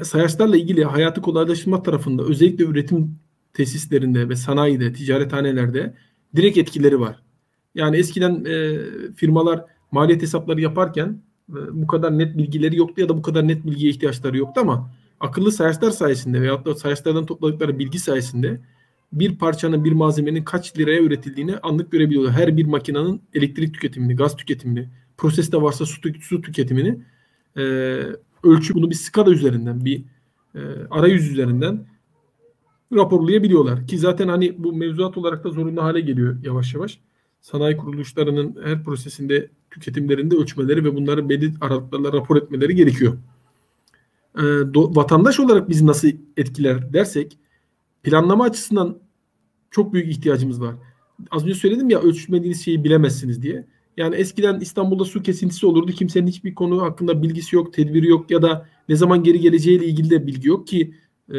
[0.04, 3.20] sayaçlarla ilgili hayatı kolaylaştırma tarafında özellikle üretim
[3.54, 5.94] tesislerinde ve sanayide, ticarethanelerde
[6.36, 7.24] direkt etkileri var.
[7.76, 8.80] Yani eskiden e,
[9.16, 11.22] firmalar maliyet hesapları yaparken
[11.72, 14.90] bu kadar net bilgileri yoktu ya da bu kadar net bilgiye ihtiyaçları yoktu ama
[15.20, 18.62] akıllı sayaçlar sayesinde veyahut da sayaçlardan topladıkları bilgi sayesinde
[19.14, 22.34] bir parçanın bir malzemenin kaç liraya üretildiğini anlık görebiliyorlar.
[22.34, 27.00] Her bir makinenin elektrik tüketimini, gaz tüketimini, proseste varsa su, su tüketimini
[27.58, 27.62] e,
[28.44, 30.04] ölçü bunu bir skala üzerinden, bir
[30.56, 30.60] e,
[30.92, 31.86] arayüz üzerinden
[32.96, 33.88] raporlayabiliyorlar.
[33.88, 37.00] Ki zaten hani bu mevzuat olarak da zorunlu hale geliyor yavaş yavaş.
[37.42, 43.14] Sanayi kuruluşlarının her prosesinde tüketimlerinde ölçmeleri ve bunları belli aralıklarla rapor etmeleri gerekiyor.
[44.38, 44.42] E,
[44.74, 47.38] do, vatandaş olarak bizi nasıl etkiler dersek
[48.08, 48.98] planlama açısından
[49.72, 50.76] çok büyük ihtiyacımız var.
[51.32, 53.68] Az önce söyledim ya ölçmediğiniz şeyi bilemezsiniz diye.
[53.98, 55.92] Yani eskiden İstanbul'da su kesintisi olurdu.
[55.92, 60.10] Kimsenin hiçbir konu hakkında bilgisi yok, tedbiri yok ya da ne zaman geri geleceğiyle ilgili
[60.10, 60.94] de bilgi yok ki
[61.34, 61.38] e,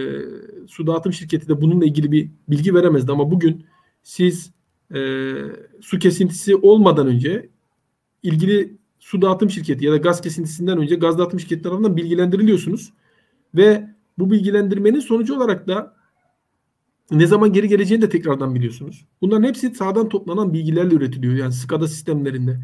[0.67, 3.13] su dağıtım şirketi de bununla ilgili bir bilgi veremezdi.
[3.13, 3.67] Ama bugün
[4.03, 4.53] siz
[4.95, 4.99] e,
[5.81, 7.49] su kesintisi olmadan önce
[8.23, 12.93] ilgili su dağıtım şirketi ya da gaz kesintisinden önce gaz dağıtım şirketi tarafından bilgilendiriliyorsunuz.
[13.55, 13.89] Ve
[14.19, 15.98] bu bilgilendirmenin sonucu olarak da
[17.11, 19.07] ne zaman geri geleceğini de tekrardan biliyorsunuz.
[19.21, 21.35] Bunların hepsi sağdan toplanan bilgilerle üretiliyor.
[21.35, 22.61] Yani SCADA sistemlerinde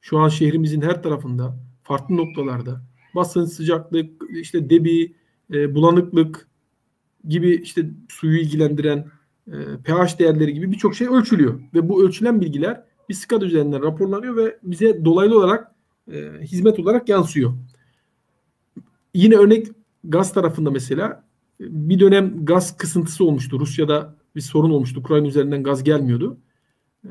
[0.00, 2.82] şu an şehrimizin her tarafında farklı noktalarda
[3.14, 5.14] basınç, sıcaklık, işte debi,
[5.52, 6.48] e, bulanıklık
[7.28, 9.06] gibi işte suyu ilgilendiren
[9.46, 11.60] e, pH değerleri gibi birçok şey ölçülüyor.
[11.74, 15.74] Ve bu ölçülen bilgiler bir SCADA üzerinden raporlanıyor ve bize dolaylı olarak
[16.12, 17.52] e, hizmet olarak yansıyor.
[19.14, 19.66] Yine örnek
[20.04, 21.23] gaz tarafında mesela
[21.60, 23.60] bir dönem gaz kısıntısı olmuştu.
[23.60, 25.00] Rusya'da bir sorun olmuştu.
[25.00, 26.38] Ukrayna üzerinden gaz gelmiyordu.
[27.04, 27.10] E,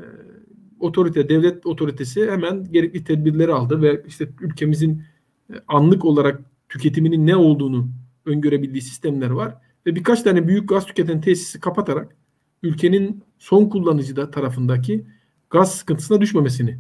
[0.80, 5.04] otorite, devlet otoritesi hemen gerekli tedbirleri aldı ve işte ülkemizin
[5.50, 7.90] e, anlık olarak tüketiminin ne olduğunu
[8.26, 9.56] öngörebildiği sistemler var.
[9.86, 12.16] Ve birkaç tane büyük gaz tüketen tesisi kapatarak
[12.64, 15.06] ülkenin son kullanıcı da tarafındaki
[15.50, 16.80] gaz sıkıntısına düşmemesini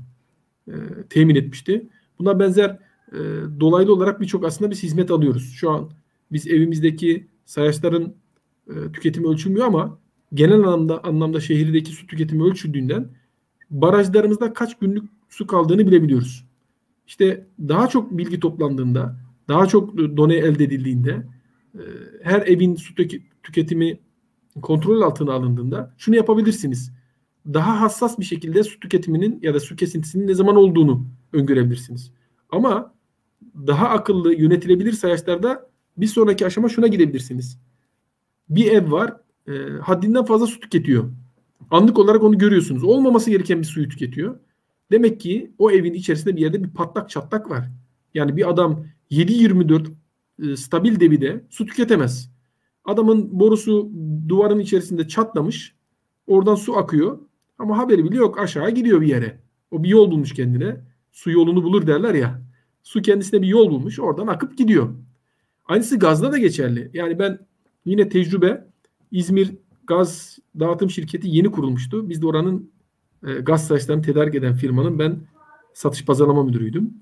[0.68, 0.74] e,
[1.09, 1.89] temin etmişti.
[2.20, 2.80] Buna benzer
[3.11, 3.20] e,
[3.59, 5.53] dolaylı olarak birçok aslında biz hizmet alıyoruz.
[5.55, 5.91] Şu an
[6.32, 8.16] biz evimizdeki sayaçların
[8.70, 10.00] e, tüketimi ölçülmüyor ama
[10.34, 13.10] genel anlamda anlamda şehirdeki su tüketimi ölçüldüğünden
[13.70, 16.46] barajlarımızda kaç günlük su kaldığını bilebiliyoruz.
[17.08, 19.18] İşte daha çok bilgi toplandığında,
[19.48, 21.28] daha çok done elde edildiğinde,
[21.76, 21.82] e,
[22.24, 22.96] her evin su
[23.44, 24.00] tüketimi
[24.62, 26.91] kontrol altına alındığında şunu yapabilirsiniz.
[27.54, 32.12] Daha hassas bir şekilde su tüketiminin ya da su kesintisinin ne zaman olduğunu öngörebilirsiniz.
[32.50, 32.94] Ama
[33.56, 37.58] daha akıllı yönetilebilir sayaçlarda bir sonraki aşama şuna gidebilirsiniz.
[38.50, 39.18] Bir ev var
[39.48, 41.12] e, haddinden fazla su tüketiyor.
[41.72, 42.84] Anlık olarak onu görüyorsunuz.
[42.84, 44.39] Olmaması gereken bir suyu tüketiyor.
[44.91, 47.70] Demek ki o evin içerisinde bir yerde bir patlak çatlak var.
[48.14, 49.88] Yani bir adam 7-24
[50.44, 52.34] e, stabil debide su tüketemez.
[52.86, 53.91] Adamın borusu
[54.28, 55.76] duvarın içerisinde çatlamış.
[56.28, 57.20] Oradan su akıyor.
[57.60, 58.39] Ama haberi bile yok.
[58.39, 59.39] Aşağı gidiyor bir yere.
[59.72, 60.78] O bir yol bulmuş kendine.
[61.12, 62.41] Su yolunu bulur derler ya.
[62.84, 64.00] Su kendisine bir yol bulmuş.
[64.00, 64.96] Oradan akıp gidiyor.
[65.66, 66.91] Aynısı gazda da geçerli.
[66.93, 67.39] Yani ben
[67.86, 68.68] yine tecrübe
[69.11, 69.55] İzmir
[69.88, 72.09] Gaz Dağıtım Şirketi yeni kurulmuştu.
[72.09, 72.72] Biz de oranın
[73.28, 75.20] e, gaz saçlarını tedarik eden firmanın ben
[75.74, 76.93] satış pazarlama müdürüydüm.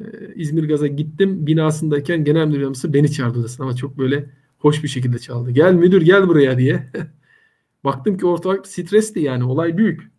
[0.34, 1.46] İzmir Gaz'a gittim.
[1.46, 5.50] Binasındayken genel müdür yardımcısı beni çağırdı odasına ama çok böyle hoş bir şekilde çaldı.
[5.50, 6.90] Gel müdür gel buraya diye.
[7.84, 10.10] Baktım ki ortalık stresli yani olay büyük.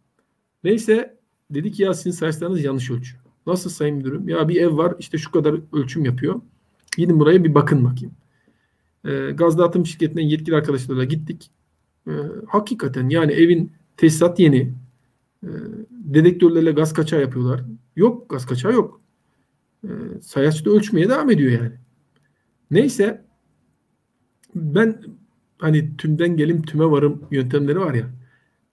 [0.63, 1.18] Neyse
[1.49, 3.24] dedik ya sizin saçlarınız yanlış ölçüyor.
[3.47, 4.30] Nasıl sayın müdürüm?
[4.30, 6.41] Ya bir ev var işte şu kadar ölçüm yapıyor.
[6.98, 8.16] Gidin buraya bir bakın bakayım.
[9.06, 11.52] E, gaz dağıtım şirketinden yetkili arkadaşlarla gittik.
[12.08, 12.12] E,
[12.48, 14.74] hakikaten yani evin tesisat yeni.
[15.43, 15.50] E,
[15.89, 17.62] dedektörlerle gaz kaçağı yapıyorlar.
[17.96, 19.02] Yok gaz kaçağı yok.
[19.84, 19.89] E,
[20.22, 21.74] sayaç da ölçmeye devam ediyor yani.
[22.72, 23.26] Neyse
[24.56, 25.02] ben
[25.58, 28.10] hani tümden gelim tüme varım yöntemleri var ya.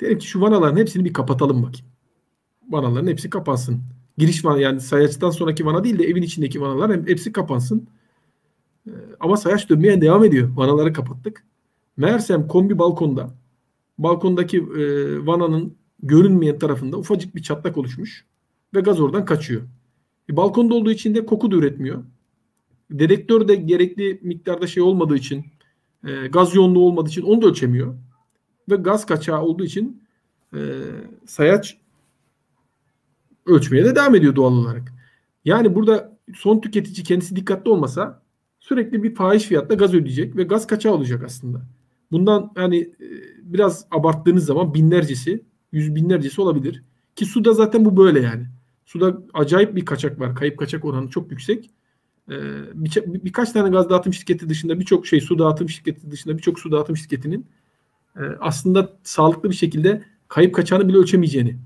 [0.00, 1.86] Dedim ki şu vanaların hepsini bir kapatalım bakayım.
[2.70, 3.82] Vanaların hepsi kapansın.
[4.18, 7.88] Giriş vana yani sayaçtan sonraki vana değil de evin içindeki vanalar hepsi kapansın.
[9.20, 10.56] Ama sayaç dönmeye devam ediyor.
[10.56, 11.44] Vanaları kapattık.
[11.96, 13.34] Meğersem kombi balkonda
[13.98, 18.24] balkondaki e, vananın görünmeyen tarafında ufacık bir çatlak oluşmuş
[18.74, 19.62] ve gaz oradan kaçıyor.
[20.30, 22.04] E, balkonda olduğu için de koku da üretmiyor.
[22.90, 25.44] Dedektör de gerekli miktarda şey olmadığı için
[26.04, 27.94] e, gaz yoğunluğu olmadığı için onu da ölçemiyor.
[28.70, 30.02] Ve gaz kaçağı olduğu için
[30.54, 30.60] e,
[31.26, 31.78] sayaç
[33.46, 34.92] ölçmeye de devam ediyor doğal olarak.
[35.44, 38.21] Yani burada son tüketici kendisi dikkatli olmasa
[38.72, 41.62] sürekli bir fahiş fiyatta gaz ödeyecek ve gaz kaçağı olacak aslında.
[42.12, 43.06] Bundan yani e,
[43.42, 45.42] biraz abarttığınız zaman binlercesi,
[45.72, 46.82] yüz binlercesi olabilir.
[47.16, 48.46] Ki suda zaten bu böyle yani.
[48.86, 50.34] Suda acayip bir kaçak var.
[50.34, 51.70] Kayıp kaçak oranı çok yüksek.
[52.30, 52.34] Ee,
[52.74, 56.72] bir, birkaç tane gaz dağıtım şirketi dışında birçok şey su dağıtım şirketi dışında birçok su
[56.72, 57.46] dağıtım şirketinin
[58.16, 61.56] e, aslında sağlıklı bir şekilde kayıp kaçağını bile ölçemeyeceğini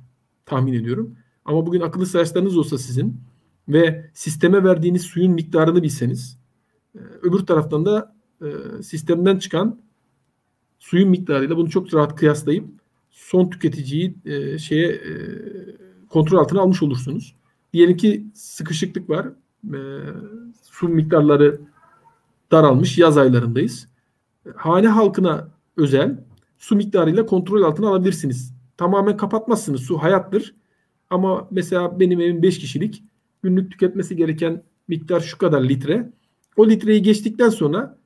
[0.46, 1.16] tahmin ediyorum.
[1.44, 3.20] Ama bugün akıllı sayaçlarınız olsa sizin
[3.68, 6.45] ve sisteme verdiğiniz suyun miktarını bilseniz
[7.22, 9.80] öbür taraftan da e, sistemden çıkan
[10.78, 12.64] suyun miktarıyla bunu çok rahat kıyaslayıp
[13.10, 15.12] son tüketiciyi e, şeye e,
[16.08, 17.36] kontrol altına almış olursunuz.
[17.72, 19.26] Diyelim ki sıkışıklık var.
[19.74, 19.78] E,
[20.62, 21.60] su miktarları
[22.52, 22.98] daralmış.
[22.98, 23.88] Yaz aylarındayız.
[24.56, 26.24] Hane halkına özel
[26.58, 28.54] su miktarıyla kontrol altına alabilirsiniz.
[28.76, 29.80] Tamamen kapatmazsınız.
[29.80, 30.54] Su hayattır.
[31.10, 33.04] Ama mesela benim evim 5 kişilik.
[33.42, 36.12] Günlük tüketmesi gereken miktar şu kadar litre.
[36.56, 37.98] O litreyi geçtikten sonra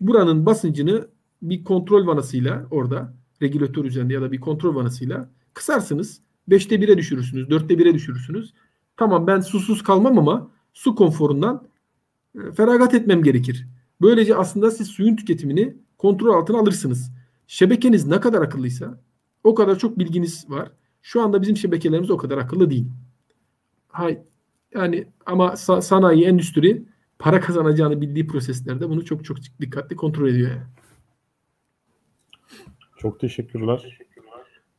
[0.00, 1.08] buranın basıncını
[1.42, 6.20] bir kontrol vanasıyla orada regülatör üzerinde ya da bir kontrol vanasıyla kısarsınız.
[6.48, 7.48] 5'te 1'e düşürürsünüz.
[7.48, 8.54] 4'te 1'e düşürürsünüz.
[8.96, 11.68] Tamam ben susuz kalmam ama su konforundan
[12.34, 13.66] e, feragat etmem gerekir.
[14.00, 17.12] Böylece aslında siz suyun tüketimini kontrol altına alırsınız.
[17.46, 19.00] Şebekeniz ne kadar akıllıysa
[19.44, 20.72] o kadar çok bilginiz var.
[21.02, 22.86] Şu anda bizim şebekelerimiz o kadar akıllı değil.
[23.88, 24.18] Hay,
[24.74, 26.84] yani ama sanayi, endüstri
[27.18, 30.50] para kazanacağını bildiği proseslerde bunu çok çok dikkatli kontrol ediyor.
[30.50, 30.62] Yani.
[32.98, 33.98] Çok teşekkürler.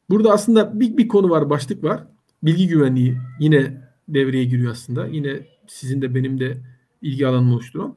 [0.10, 2.04] Burada aslında bir, bir konu var, başlık var.
[2.44, 5.08] Bilgi güvenliği yine devreye giriyor aslında.
[5.08, 6.58] Yine sizin de benim de
[7.02, 7.96] ilgi alanımı oluşturan.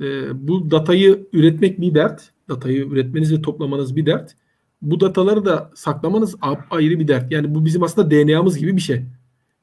[0.00, 2.30] E, bu datayı üretmek bir dert.
[2.48, 4.36] Datayı üretmeniz ve toplamanız bir dert.
[4.82, 6.36] Bu dataları da saklamanız
[6.70, 7.32] ayrı bir dert.
[7.32, 9.02] Yani bu bizim aslında DNA'mız gibi bir şey.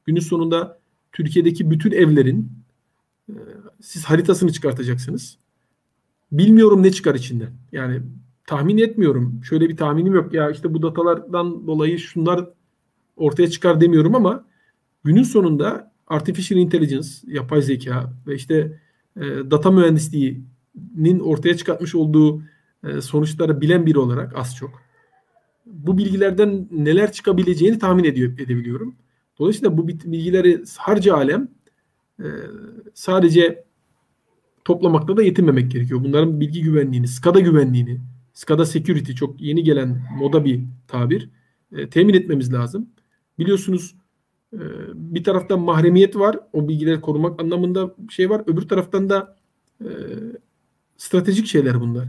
[0.04, 0.78] Günün sonunda
[1.12, 2.63] Türkiye'deki bütün evlerin
[3.80, 5.38] siz haritasını çıkartacaksınız.
[6.32, 7.50] Bilmiyorum ne çıkar içinden.
[7.72, 8.02] Yani
[8.46, 9.40] tahmin etmiyorum.
[9.44, 10.34] Şöyle bir tahminim yok.
[10.34, 12.48] Ya işte bu datalardan dolayı şunlar
[13.16, 14.44] ortaya çıkar demiyorum ama
[15.04, 18.80] günün sonunda artificial intelligence, yapay zeka ve işte
[19.16, 22.42] e, data mühendisliğinin ortaya çıkartmış olduğu
[22.84, 24.84] e, sonuçları bilen biri olarak az çok
[25.66, 28.94] bu bilgilerden neler çıkabileceğini tahmin ediyor, edebiliyorum.
[29.38, 31.48] Dolayısıyla bu bilgileri harca alem
[32.20, 32.26] e,
[32.94, 33.64] sadece
[34.64, 36.04] toplamakla da yetinmemek gerekiyor.
[36.04, 38.00] Bunların bilgi güvenliğini, SCADA güvenliğini,
[38.32, 41.30] SCADA security çok yeni gelen moda bir tabir.
[41.72, 42.88] E, temin etmemiz lazım.
[43.38, 43.94] Biliyorsunuz
[44.52, 44.60] e,
[44.94, 46.38] bir taraftan mahremiyet var.
[46.52, 48.42] O bilgileri korumak anlamında şey var.
[48.46, 49.36] Öbür taraftan da
[49.80, 49.88] e,
[50.96, 52.08] stratejik şeyler bunlar.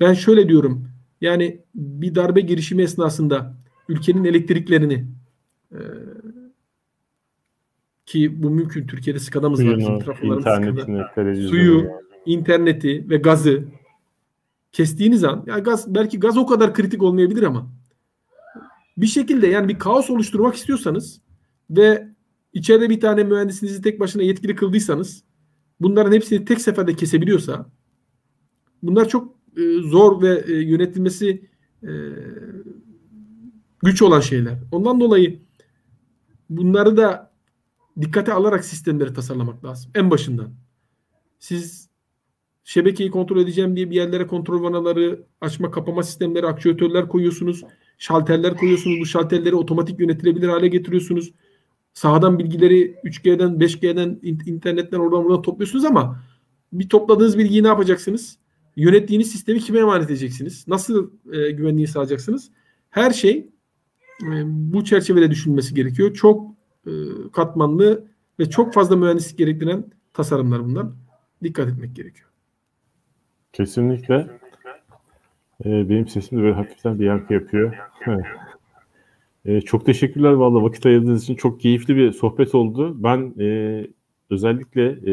[0.00, 0.88] Ben şöyle diyorum.
[1.20, 3.54] Yani bir darbe girişimi esnasında
[3.88, 5.06] ülkenin elektriklerini
[5.72, 5.78] e,
[8.10, 8.86] ki bu mümkün.
[8.86, 9.78] Türkiye'de skadamız var.
[9.78, 11.86] Bizim trafolarımız Suyu,
[12.26, 13.64] interneti ve gazı
[14.72, 17.70] kestiğiniz an ya gaz belki gaz o kadar kritik olmayabilir ama
[18.96, 21.20] bir şekilde yani bir kaos oluşturmak istiyorsanız
[21.70, 22.08] ve
[22.52, 25.24] içeride bir tane mühendisinizi tek başına yetkili kıldıysanız
[25.80, 27.70] bunların hepsini tek seferde kesebiliyorsa
[28.82, 31.48] bunlar çok e, zor ve e, yönetilmesi
[31.82, 31.90] e,
[33.82, 34.58] güç olan şeyler.
[34.72, 35.40] Ondan dolayı
[36.50, 37.29] bunları da
[38.00, 39.90] dikkate alarak sistemleri tasarlamak lazım.
[39.94, 40.54] En başından.
[41.38, 41.88] Siz
[42.64, 47.64] şebekeyi kontrol edeceğim diye bir yerlere kontrol vanaları, açma kapama sistemleri, aktüatörler koyuyorsunuz.
[47.98, 49.00] Şalterler koyuyorsunuz.
[49.00, 51.32] Bu şalterleri otomatik yönetilebilir hale getiriyorsunuz.
[51.92, 56.22] Sahadan bilgileri 3G'den, 5G'den, internetten oradan buradan topluyorsunuz ama
[56.72, 58.38] bir topladığınız bilgiyi ne yapacaksınız?
[58.76, 60.64] Yönettiğiniz sistemi kime emanet edeceksiniz?
[60.68, 62.50] Nasıl e, güvenliği sağlayacaksınız?
[62.90, 63.48] Her şey
[64.22, 66.14] e, bu çerçevede düşünülmesi gerekiyor.
[66.14, 66.90] Çok e,
[67.32, 68.04] katmanlı
[68.38, 70.86] ve çok fazla mühendislik gerektiren tasarımlar bunlar.
[71.42, 72.28] Dikkat etmek gerekiyor.
[73.52, 74.40] Kesinlikle.
[75.64, 77.76] Ee, benim sesim de böyle hafiften bir yankı yapıyor.
[79.44, 81.34] ee, çok teşekkürler valla vakit ayırdığınız için.
[81.34, 82.96] Çok keyifli bir sohbet oldu.
[83.02, 83.86] Ben e,
[84.30, 85.12] özellikle e,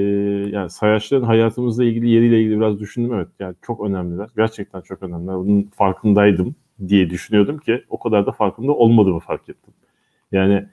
[0.49, 3.13] yani sayaçların hayatımızla ilgili yeriyle ilgili biraz düşündüm.
[3.13, 4.29] Evet yani çok önemliler.
[4.35, 5.35] Gerçekten çok önemliler.
[5.35, 6.55] Bunun farkındaydım
[6.87, 9.73] diye düşünüyordum ki o kadar da farkında olmadığımı fark ettim.
[10.31, 10.67] Yani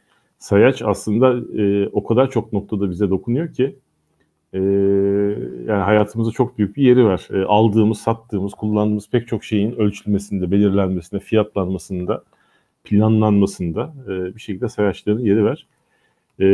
[0.44, 3.78] sayaç aslında e, o kadar çok noktada bize dokunuyor ki
[4.52, 4.58] e,
[5.68, 7.28] yani hayatımızda çok büyük bir yeri var.
[7.32, 12.24] E, aldığımız, sattığımız, kullandığımız pek çok şeyin ölçülmesinde, belirlenmesinde, fiyatlanmasında,
[12.84, 15.66] planlanmasında e, bir şekilde sayaçların yeri var.
[16.40, 16.46] E,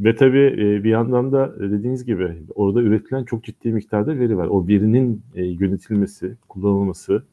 [0.00, 4.46] ve tabii e, bir yandan da dediğiniz gibi orada üretilen çok ciddi miktarda veri var.
[4.46, 7.24] O verinin e, yönetilmesi, kullanılması,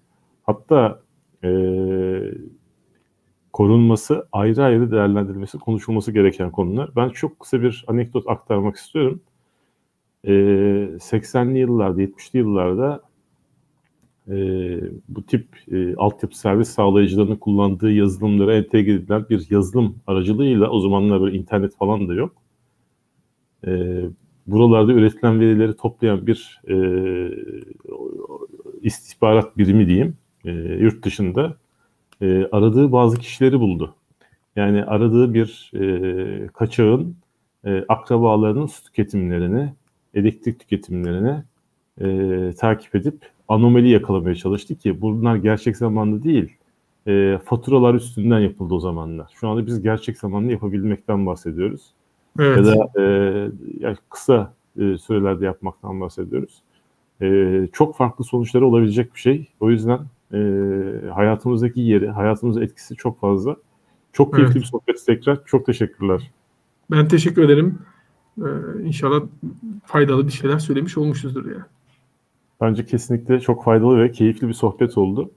[0.44, 1.02] hatta
[1.44, 1.50] e,
[3.54, 6.92] korunması, ayrı ayrı değerlendirilmesi, konuşulması gereken konular.
[6.96, 9.22] Ben çok kısa bir anekdot aktarmak istiyorum.
[10.24, 10.32] E,
[11.00, 13.02] 80'li yıllarda, 70'li yıllarda
[14.28, 14.36] e,
[15.10, 21.22] bu tip e, altyapı servis sağlayıcılarının kullandığı yazılımlara entegre edilen bir yazılım aracılığıyla o zamanlar
[21.22, 22.36] böyle internet falan da yok.
[23.68, 24.02] E,
[24.48, 26.76] buralarda üretilen verileri toplayan bir e,
[28.82, 31.63] istihbarat birimi diyeyim e, yurt dışında
[32.24, 33.96] e, aradığı bazı kişileri buldu.
[34.56, 37.16] Yani aradığı bir e, kaçağın
[37.66, 39.74] e, akrabalarının su tüketimlerini,
[40.14, 41.44] elektrik tüketimlerini
[42.02, 46.50] e, takip edip anomali yakalamaya çalıştı ki bunlar gerçek zamanlı değil.
[47.08, 49.32] E, faturalar üstünden yapıldı o zamanlar.
[49.36, 51.82] Şu anda biz gerçek zamanlı yapabilmekten bahsediyoruz.
[52.40, 52.58] Evet.
[52.58, 53.04] Ya da e,
[53.80, 56.62] yani kısa e, sürelerde yapmaktan bahsediyoruz.
[57.22, 59.48] E, çok farklı sonuçları olabilecek bir şey.
[59.60, 60.00] O yüzden
[60.34, 63.56] e, hayatımızdaki yeri, hayatımıza etkisi çok fazla.
[64.14, 64.62] Çok keyifli evet.
[64.62, 65.46] bir sohbet tekrar.
[65.46, 66.32] Çok teşekkürler.
[66.92, 67.80] Ben teşekkür ederim.
[68.38, 68.44] Ee,
[68.84, 69.22] inşallah
[69.86, 71.68] faydalı bir şeyler söylemiş olmuşuzdur ya.
[72.62, 75.32] Bence kesinlikle çok faydalı ve keyifli bir sohbet oldu.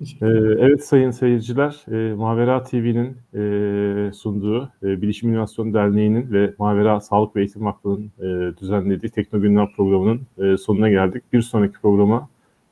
[0.00, 0.26] Ee,
[0.58, 7.36] evet sayın seyirciler, e, Mavera TV'nin e, sunduğu e, Bilişim İnovasyon Derneği'nin ve Mavera Sağlık
[7.36, 11.24] ve Eğitim Vakfı'nın e, düzenlediği Tekno Gündem programının e, sonuna geldik.
[11.32, 12.28] Bir sonraki programa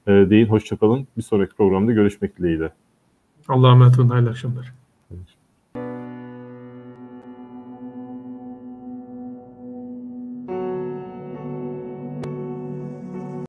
[0.07, 1.07] e, değil, hoşçakalın.
[1.17, 2.73] Bir sonraki programda görüşmek dileğiyle.
[3.49, 4.82] Allah'a emanet olun, hayırlı akşamlar.